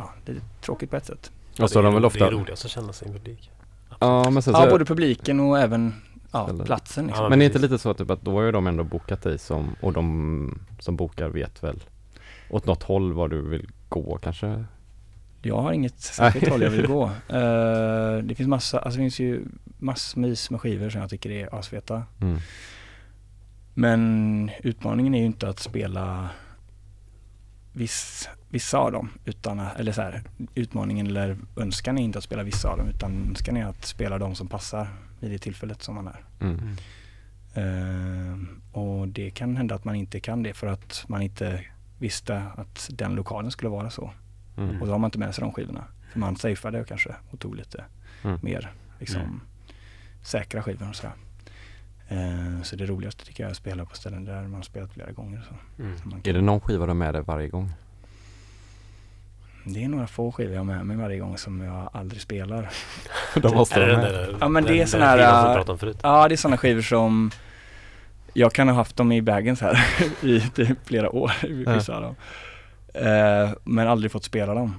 ja, 0.02 0.34
lite 0.34 0.46
tråkigt 0.62 0.90
på 0.90 0.96
ett 0.96 1.06
sätt. 1.06 1.32
Och 1.60 1.70
så 1.70 1.80
har 1.80 1.84
de 1.84 1.94
väl 1.94 2.02
Det 2.02 2.06
är 2.06 2.08
ofta 2.08 2.32
roligast 2.32 2.66
att 2.66 2.72
känna 2.72 2.94
sig 2.94 3.10
i 3.10 3.12
publik. 3.12 3.52
Ja 4.00 4.30
men 4.30 4.44
sen 4.44 4.54
Ja, 4.54 4.64
så 4.64 4.70
både 4.70 4.86
publiken 4.86 5.40
och 5.40 5.60
även 5.60 5.94
ja, 6.32 6.50
platsen. 6.66 7.08
Liksom. 7.08 7.24
Ja, 7.24 7.30
Men 7.30 7.42
är 7.42 7.46
inte 7.46 7.60
lite 7.60 7.78
så 7.78 7.94
typ 7.94 8.10
att 8.10 8.22
då 8.22 8.32
har 8.32 8.42
ju 8.42 8.52
de 8.52 8.68
ändå 8.68 8.84
bokat 8.84 9.22
dig 9.22 9.40
som, 9.40 9.76
och 9.82 9.94
de 9.94 10.60
som 10.80 10.96
bokar 10.96 11.30
vet 11.30 11.64
väl 11.64 11.84
åt 12.50 12.66
något 12.66 12.84
håll 12.84 13.14
var 13.14 13.28
du 13.28 13.42
vill 13.42 13.70
gå 13.90 14.18
kanske? 14.18 14.66
Jag 15.42 15.62
har 15.62 15.72
inget 15.72 16.00
särskilt 16.00 16.50
håll 16.50 16.62
jag 16.62 16.70
vill 16.70 16.88
gå. 16.88 17.04
Eh, 17.30 18.18
det 18.18 18.36
finns 18.36 18.50
massa, 18.50 18.80
alltså 18.80 18.98
det 18.98 19.04
finns 19.04 19.20
ju 19.20 19.46
massvis 19.78 20.50
med 20.50 20.62
skivor 20.62 20.90
som 20.90 21.02
jag 21.02 21.10
tycker 21.10 21.32
är 21.32 21.56
asfeta. 21.56 22.04
Mm. 22.22 22.38
Men 23.74 24.52
utmaningen 24.64 25.16
är 25.16 25.20
ju 25.20 25.26
inte 25.26 25.50
att 25.50 25.60
spela 25.60 26.30
viss, 27.72 28.30
vissa 28.52 28.78
av 28.78 28.92
dem. 28.92 29.10
Utan, 29.26 29.60
eller 29.60 29.92
så 29.92 30.02
här, 30.02 30.22
utmaningen 30.56 31.08
eller 31.08 31.38
önskan 31.56 31.98
är 31.98 32.02
inte 32.04 32.18
att 32.18 32.24
spela 32.24 32.44
vissa 32.44 32.70
av 32.70 32.78
dem 32.78 32.88
utan 32.88 33.28
önskan 33.30 33.58
är 33.58 33.66
att 33.66 33.86
spela 33.86 34.18
de 34.18 34.36
som 34.36 34.48
passar 34.48 34.88
vid 35.20 35.32
det 35.32 35.38
tillfället 35.38 35.84
som 35.84 35.96
man 35.96 36.08
är. 36.08 36.24
Mm. 36.40 36.76
Eh, 37.54 38.38
och 38.72 39.08
det 39.08 39.30
kan 39.30 39.58
hända 39.58 39.76
att 39.76 39.86
man 39.86 39.96
inte 39.96 40.20
kan 40.20 40.44
det 40.44 40.54
för 40.54 40.68
att 40.68 41.06
man 41.08 41.22
inte 41.22 41.62
visste 42.00 42.44
att 42.56 42.90
den 42.94 43.16
lokalen 43.16 43.52
skulle 43.52 43.70
vara 43.70 43.90
så. 43.90 44.14
Mm. 44.58 44.82
Och 44.82 44.88
då 44.88 44.94
har 44.94 45.00
man 45.00 45.08
inte 45.08 45.20
med 45.20 45.36
sig 45.36 45.42
de 45.42 45.54
skivorna. 45.54 45.84
För 46.12 46.20
man 46.20 46.36
safeade 46.36 46.84
kanske 46.88 47.16
och 47.32 47.40
tog 47.40 47.56
lite 47.56 47.84
Mm. 48.24 48.40
mer 48.44 48.72
liksom, 49.00 49.22
Mm. 49.22 49.40
säkra 50.24 50.64
skivor 50.64 50.90
och 50.90 50.96
sådär. 50.96 51.14
Eh, 52.08 52.62
så 52.64 52.76
det 52.76 52.86
roligaste 52.86 53.26
tycker 53.26 53.44
jag 53.44 53.48
är 53.48 53.52
att 53.52 53.58
spela 53.58 53.86
på 53.86 53.96
ställen 53.96 54.26
där 54.26 54.42
man 54.42 54.54
har 54.54 54.62
spelat 54.62 54.94
flera 54.94 55.12
gånger. 55.12 55.42
Så. 55.50 55.84
Mm. 55.84 55.98
Så 55.98 56.08
man 56.08 56.20
Är 56.20 56.24
kan, 56.24 56.34
det 56.34 56.42
någon 56.42 56.60
skiva 56.60 56.86
du 56.86 56.90
har 56.90 56.94
med 56.96 57.14
dig 57.14 57.22
varje 57.22 57.48
gång? 57.48 57.72
Det 59.64 59.84
är 59.84 59.88
några 59.90 60.08
få 60.08 60.32
skivor 60.32 60.54
jag 60.54 60.60
har 60.60 60.66
med 60.66 60.86
mig 60.86 60.98
varje 60.98 61.20
gång 61.20 61.38
som 61.38 61.62
jag 61.62 61.90
aldrig 61.94 62.22
spelar. 62.22 62.70
De 63.42 63.56
måste 63.56 63.80
vara 63.80 63.98
med. 63.98 64.14
där, 64.14 64.38
Ja, 64.42 64.48
men 64.48 64.64
det 64.64 64.82
är 64.82 64.92
den 64.92 65.02
här, 65.02 65.18
äh? 65.18 65.94
Ja, 66.04 66.28
det 66.28 66.36
är 66.36 66.38
sådana 66.38 66.58
skivor 66.58 66.82
som 66.82 67.32
jag 68.34 68.54
kan 68.54 68.68
ha 68.70 68.76
haft 68.76 68.98
dem 68.98 69.12
i 69.12 69.22
bagen 69.22 69.56
så 69.56 69.66
här 69.66 69.80
i 70.26 70.40
typ 70.42 70.78
flera 70.88 71.10
år, 71.10 71.32
vissa 71.74 71.96
av 71.96 72.02
dem. 72.02 72.16
Eh, 72.94 73.50
men 73.64 73.88
aldrig 73.88 74.12
fått 74.12 74.24
spela 74.24 74.54
dem. 74.54 74.76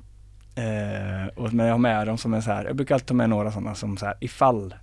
Eh, 0.55 1.29
och, 1.37 1.53
men 1.53 1.67
jag 1.67 1.75
har 1.75 1.79
med 1.79 2.07
dem 2.07 2.19
som 2.19 2.35
en 2.35 2.43
så 2.43 2.51
här, 2.51 2.65
jag 2.65 2.77
brukar 2.77 2.95
alltid 2.95 3.07
ta 3.09 3.15
med 3.15 3.31
några 3.31 3.53
sådana 3.53 3.75
som 3.75 3.97
så 3.97 4.07
här 4.07 4.15
ifall, 4.21 4.75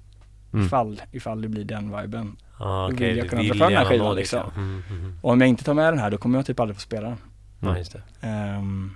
Mm. 0.54 0.66
ifall, 0.66 1.02
ifall 1.12 1.42
det 1.42 1.48
blir 1.48 1.64
den 1.64 2.02
viben. 2.02 2.36
Ah, 2.58 2.88
Då 2.88 2.94
okej, 2.94 3.08
vill 3.08 3.18
jag 3.18 3.30
kunna 3.30 3.42
dra 3.44 3.54
fram 3.54 3.70
den 3.70 3.78
här 3.78 3.86
skivan, 3.86 4.16
liksom. 4.16 4.40
ja. 4.40 4.52
Mm, 4.62 4.84
mm, 4.90 5.00
mm. 5.02 5.20
Och 5.22 5.32
om 5.32 5.42
jag 5.42 5.48
inte 5.50 5.64
tar 5.64 5.74
med 5.74 5.94
den 5.94 6.00
här 6.00 6.12
då 6.12 6.18
kommer 6.18 6.38
jag 6.40 6.46
typ 6.46 6.60
aldrig 6.60 6.76
få 6.76 6.82
spela 6.82 7.08
den. 7.08 7.18
Ja, 7.60 7.78
just 7.78 7.92
det. 7.94 8.28
Ehm, 8.28 8.96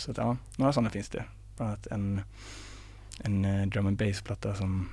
så 0.00 0.10
att, 0.10 0.16
ja, 0.16 0.36
några 0.56 0.72
sådana 0.72 0.90
finns 0.90 1.08
det. 1.08 1.24
Bland 1.56 1.70
annat 1.70 1.86
en, 1.86 2.20
en 3.24 3.44
eh, 3.44 3.66
drum 3.66 3.86
and 3.86 3.96
bass 3.96 4.22
platta 4.22 4.54
som, 4.54 4.88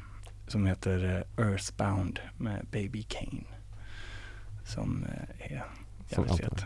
som 0.48 0.66
heter 0.66 1.26
eh, 1.38 1.46
Earthbound 1.46 2.20
med 2.38 2.66
Baby 2.72 3.04
Kane. 3.04 3.44
Som 4.66 5.04
eh, 5.04 5.52
är 5.52 5.66
jävligt 6.10 6.38
fet. 6.38 6.66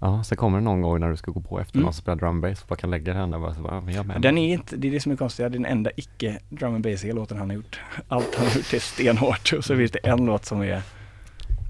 Ja, 0.00 0.24
så 0.24 0.36
kommer 0.36 0.58
det 0.58 0.64
någon 0.64 0.80
gång 0.82 1.00
när 1.00 1.10
du 1.10 1.16
ska 1.16 1.30
gå 1.30 1.40
på 1.40 1.60
efter 1.60 1.76
Mm. 1.76 1.84
någon 1.84 1.92
som 1.94 2.02
spelar 2.02 2.16
drum 2.16 2.40
bass 2.40 2.62
och 2.62 2.68
bara 2.68 2.76
kan 2.76 2.90
lägga 2.90 3.14
den 3.14 3.30
där 3.30 3.38
bara 3.38 3.54
så 3.54 3.60
bara, 3.62 3.80
men 3.80 3.94
jag 3.94 4.04
är 4.04 4.08
med. 4.08 4.22
Den 4.22 4.38
är 4.38 4.52
inte, 4.54 4.76
det 4.76 4.88
är 4.88 4.92
det 4.92 5.00
som 5.00 5.12
är 5.12 5.16
konstigt, 5.16 5.38
det 5.38 5.44
är 5.46 5.50
den 5.50 5.66
enda 5.66 5.90
icke 5.96 6.38
drum 6.48 6.74
and 6.74 6.84
bass 6.84 7.04
låten 7.04 7.38
han 7.38 7.50
har 7.50 7.54
gjort. 7.56 7.80
Allt 8.08 8.34
han 8.34 8.46
har 8.46 8.54
gjort 8.56 8.74
är 8.74 8.78
stenhårt 8.78 9.52
och 9.52 9.64
så 9.64 9.76
finns 9.76 9.90
det 9.90 9.98
en 9.98 10.26
låt 10.26 10.44
som 10.44 10.60
är 10.62 10.82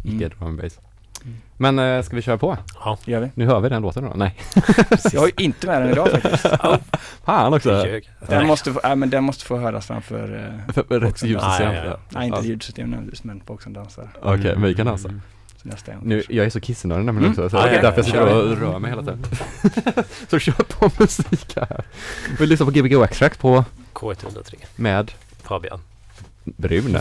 Icke 0.04 0.24
mm, 0.24 0.38
drum 0.38 0.56
bass. 0.56 0.78
Mm. 1.26 1.38
Men 1.56 1.78
äh, 1.78 2.02
ska 2.02 2.16
vi 2.16 2.22
köra 2.22 2.38
på? 2.38 2.56
Ja, 2.84 2.98
gör 3.04 3.20
vi. 3.20 3.30
Nu 3.34 3.46
hör 3.46 3.60
vi 3.60 3.68
den 3.68 3.82
låten 3.82 4.04
då? 4.04 4.12
Nej. 4.16 4.34
Jag 5.12 5.20
har 5.20 5.26
ju 5.26 5.32
inte 5.36 5.66
med 5.66 5.82
den 5.82 5.90
idag 5.90 6.10
faktiskt. 6.10 6.46
Fan 7.24 7.54
också! 7.54 7.84
Den 8.28 8.46
måste 8.46 8.72
få, 8.72 8.80
äh, 8.84 8.96
men 8.96 9.10
den 9.10 9.24
måste 9.24 9.44
få 9.44 9.56
höras 9.58 9.86
framför, 9.86 10.36
eh, 10.68 10.72
För- 10.74 10.82
för 10.82 11.00
Rätt 11.00 11.22
ljudsystem. 11.22 11.68
Ah, 11.70 11.74
ja, 11.74 11.84
ja. 11.84 11.98
nej 12.08 12.26
inte 12.26 12.38
Ja. 12.38 12.44
ljudsystem 12.44 12.88
nödvändigtvis 12.90 13.24
men 13.24 13.40
folk 13.46 13.62
som 13.62 13.72
dansar. 13.72 14.08
Okej, 14.22 14.40
Mm, 14.48 14.60
men 14.60 14.68
vi 14.68 14.74
kan 14.74 14.86
dansa. 14.86 15.08
mm. 15.08 15.22
Nästa 15.62 15.92
gång 15.94 16.00
Nu, 16.04 16.22
jag 16.28 16.46
är 16.46 16.50
så 16.50 16.60
kissnödig 16.60 17.04
nämligen 17.04 17.32
Mm. 17.32 17.44
också, 17.44 17.56
så 17.56 17.62
Ah, 17.62 17.66
det 17.66 17.70
är 17.70 17.74
ja, 17.74 17.82
därför 17.82 17.98
jag 17.98 18.04
sitter 18.06 18.50
och 18.52 18.56
rör 18.58 18.78
mig 18.78 18.90
hela 18.90 19.02
tiden. 19.02 19.24
så 20.30 20.38
kör 20.38 20.52
på 20.52 20.90
musik 20.98 21.56
här. 21.56 21.84
Vi 22.38 22.46
lyssnar 22.46 22.64
på 22.64 22.70
Gbg 22.70 23.02
Extract 23.04 23.40
på 23.40 23.64
K103. 23.92 24.54
med 24.76 25.12
Fabian. 25.42 25.80
Brune. 26.44 27.00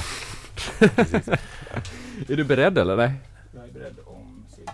är 2.29 2.35
du 2.35 2.43
beredd 2.43 2.77
eller? 2.77 2.95
Nej? 2.97 3.13
Jag 3.53 3.63
är 3.63 3.71
beredd 3.73 3.95
om 4.05 4.43
cirka 4.55 4.71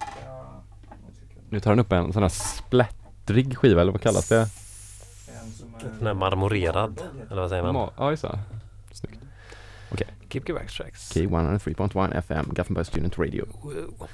någon 0.90 1.14
sekund. 1.19 1.40
Nu 1.52 1.60
tar 1.60 1.72
han 1.72 1.80
upp 1.80 1.91
en 1.91 2.14
sån 2.14 2.22
här 2.22 2.30
splättrig 2.30 3.57
skiva 3.57 3.82
eller 3.82 3.91
vad 3.91 4.02
kallas 4.02 4.28
det? 4.30 4.48
Den 5.99 6.07
är 6.07 6.14
marmorerad. 6.14 7.02
Eller 7.32 7.41
vad 7.41 7.49
säger 7.49 7.64
man? 7.64 7.76
Ma- 7.76 7.91
Ja, 7.98 8.10
just 8.11 8.22
det. 8.23 8.40
Snyggt. 8.91 9.19
Keep 10.30 10.41
your 10.49 10.60
backtracks. 10.60 11.15
K103.1 11.15 12.18
FM, 12.18 12.45
Gothenburg 12.56 12.86
Student 12.86 13.18
Radio. 13.19 13.45
Wow. 13.64 14.07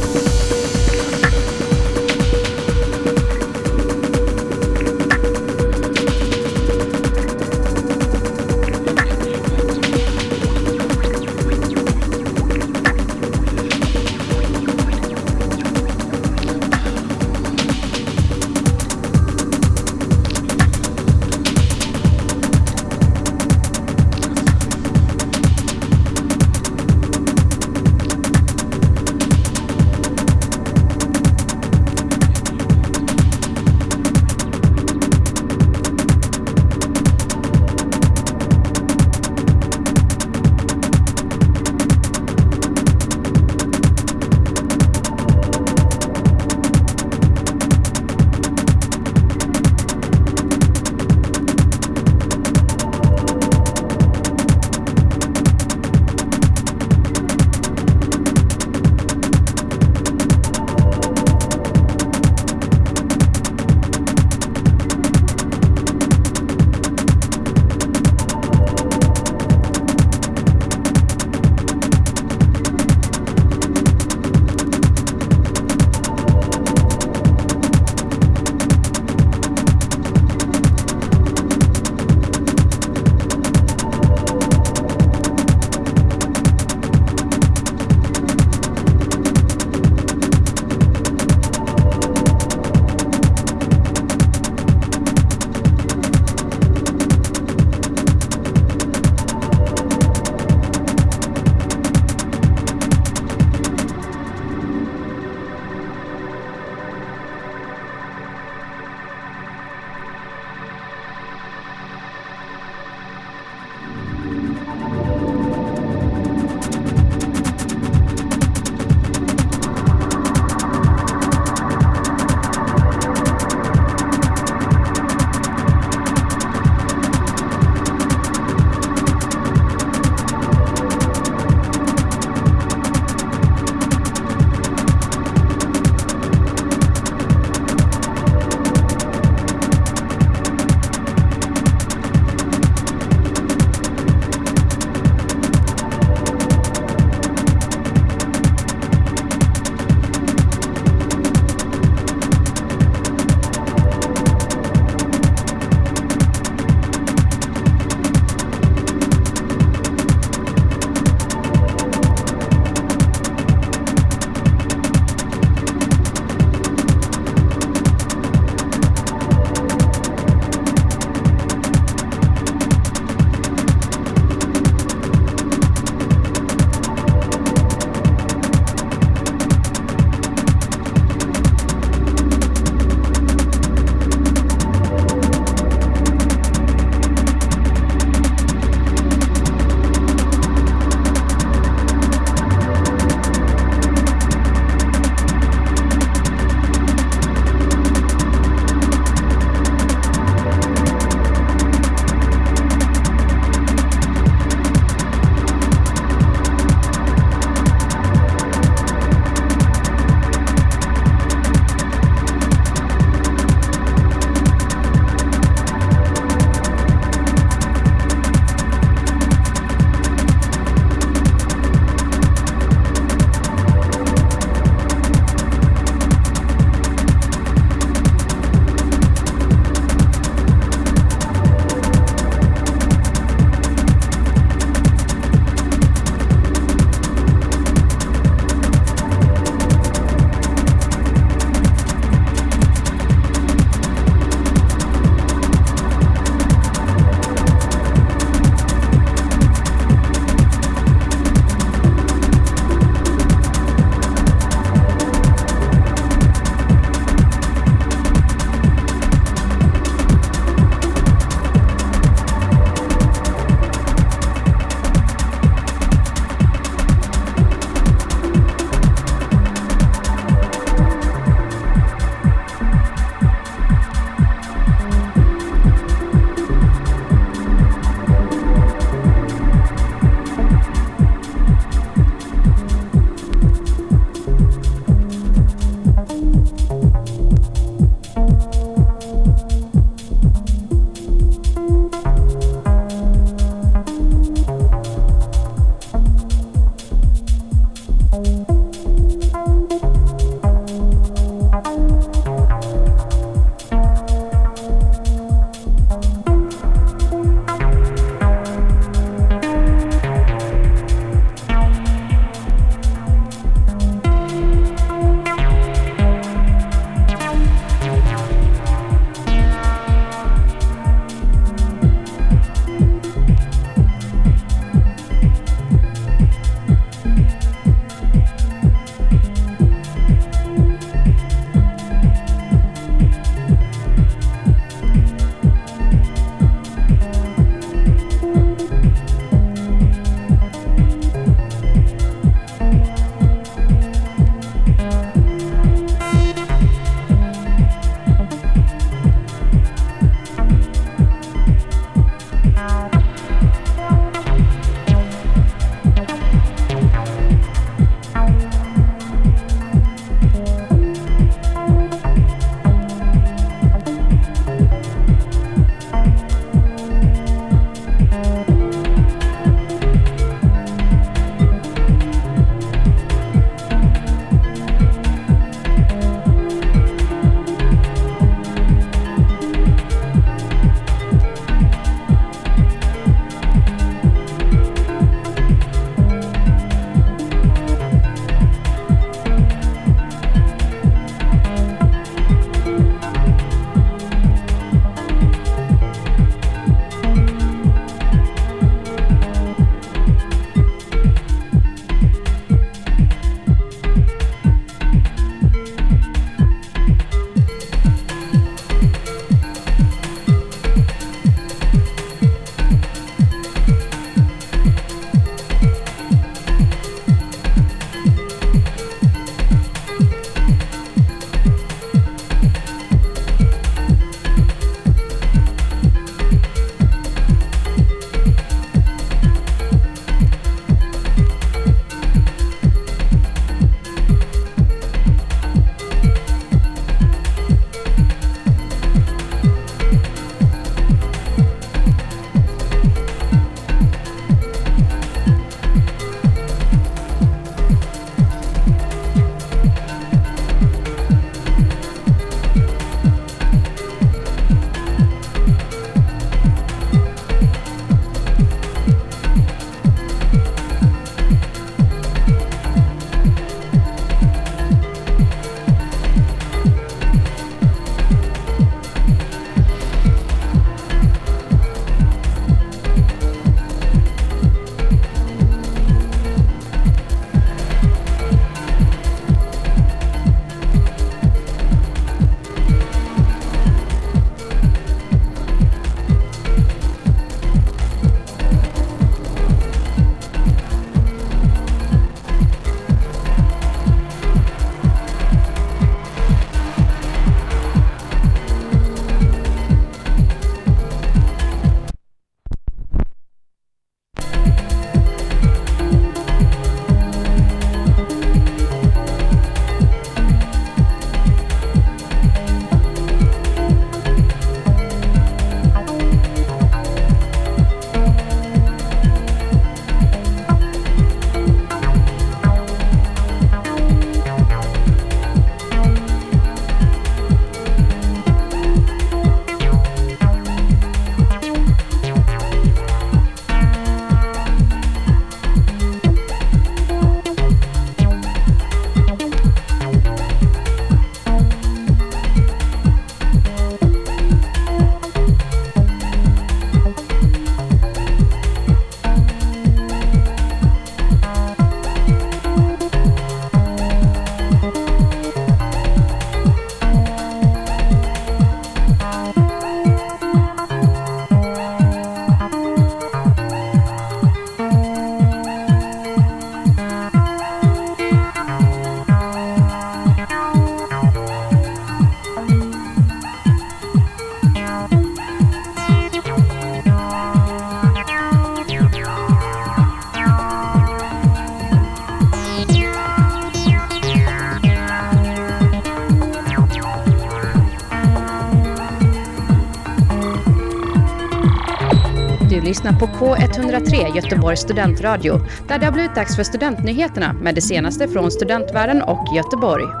På 593.01 593.07
K103 593.07 594.15
Göteborgs 594.15 594.59
studentradio 594.59 595.39
där 595.67 595.79
det 595.79 595.85
har 595.85 595.93
blivit 595.93 596.15
dags 596.15 596.35
för 596.35 596.43
studentnyheterna 596.43 597.33
med 597.33 597.55
det 597.55 597.61
senaste 597.61 598.07
från 598.07 598.31
studentvärlden 598.31 599.01
och 599.01 599.35
Göteborg. 599.35 600.00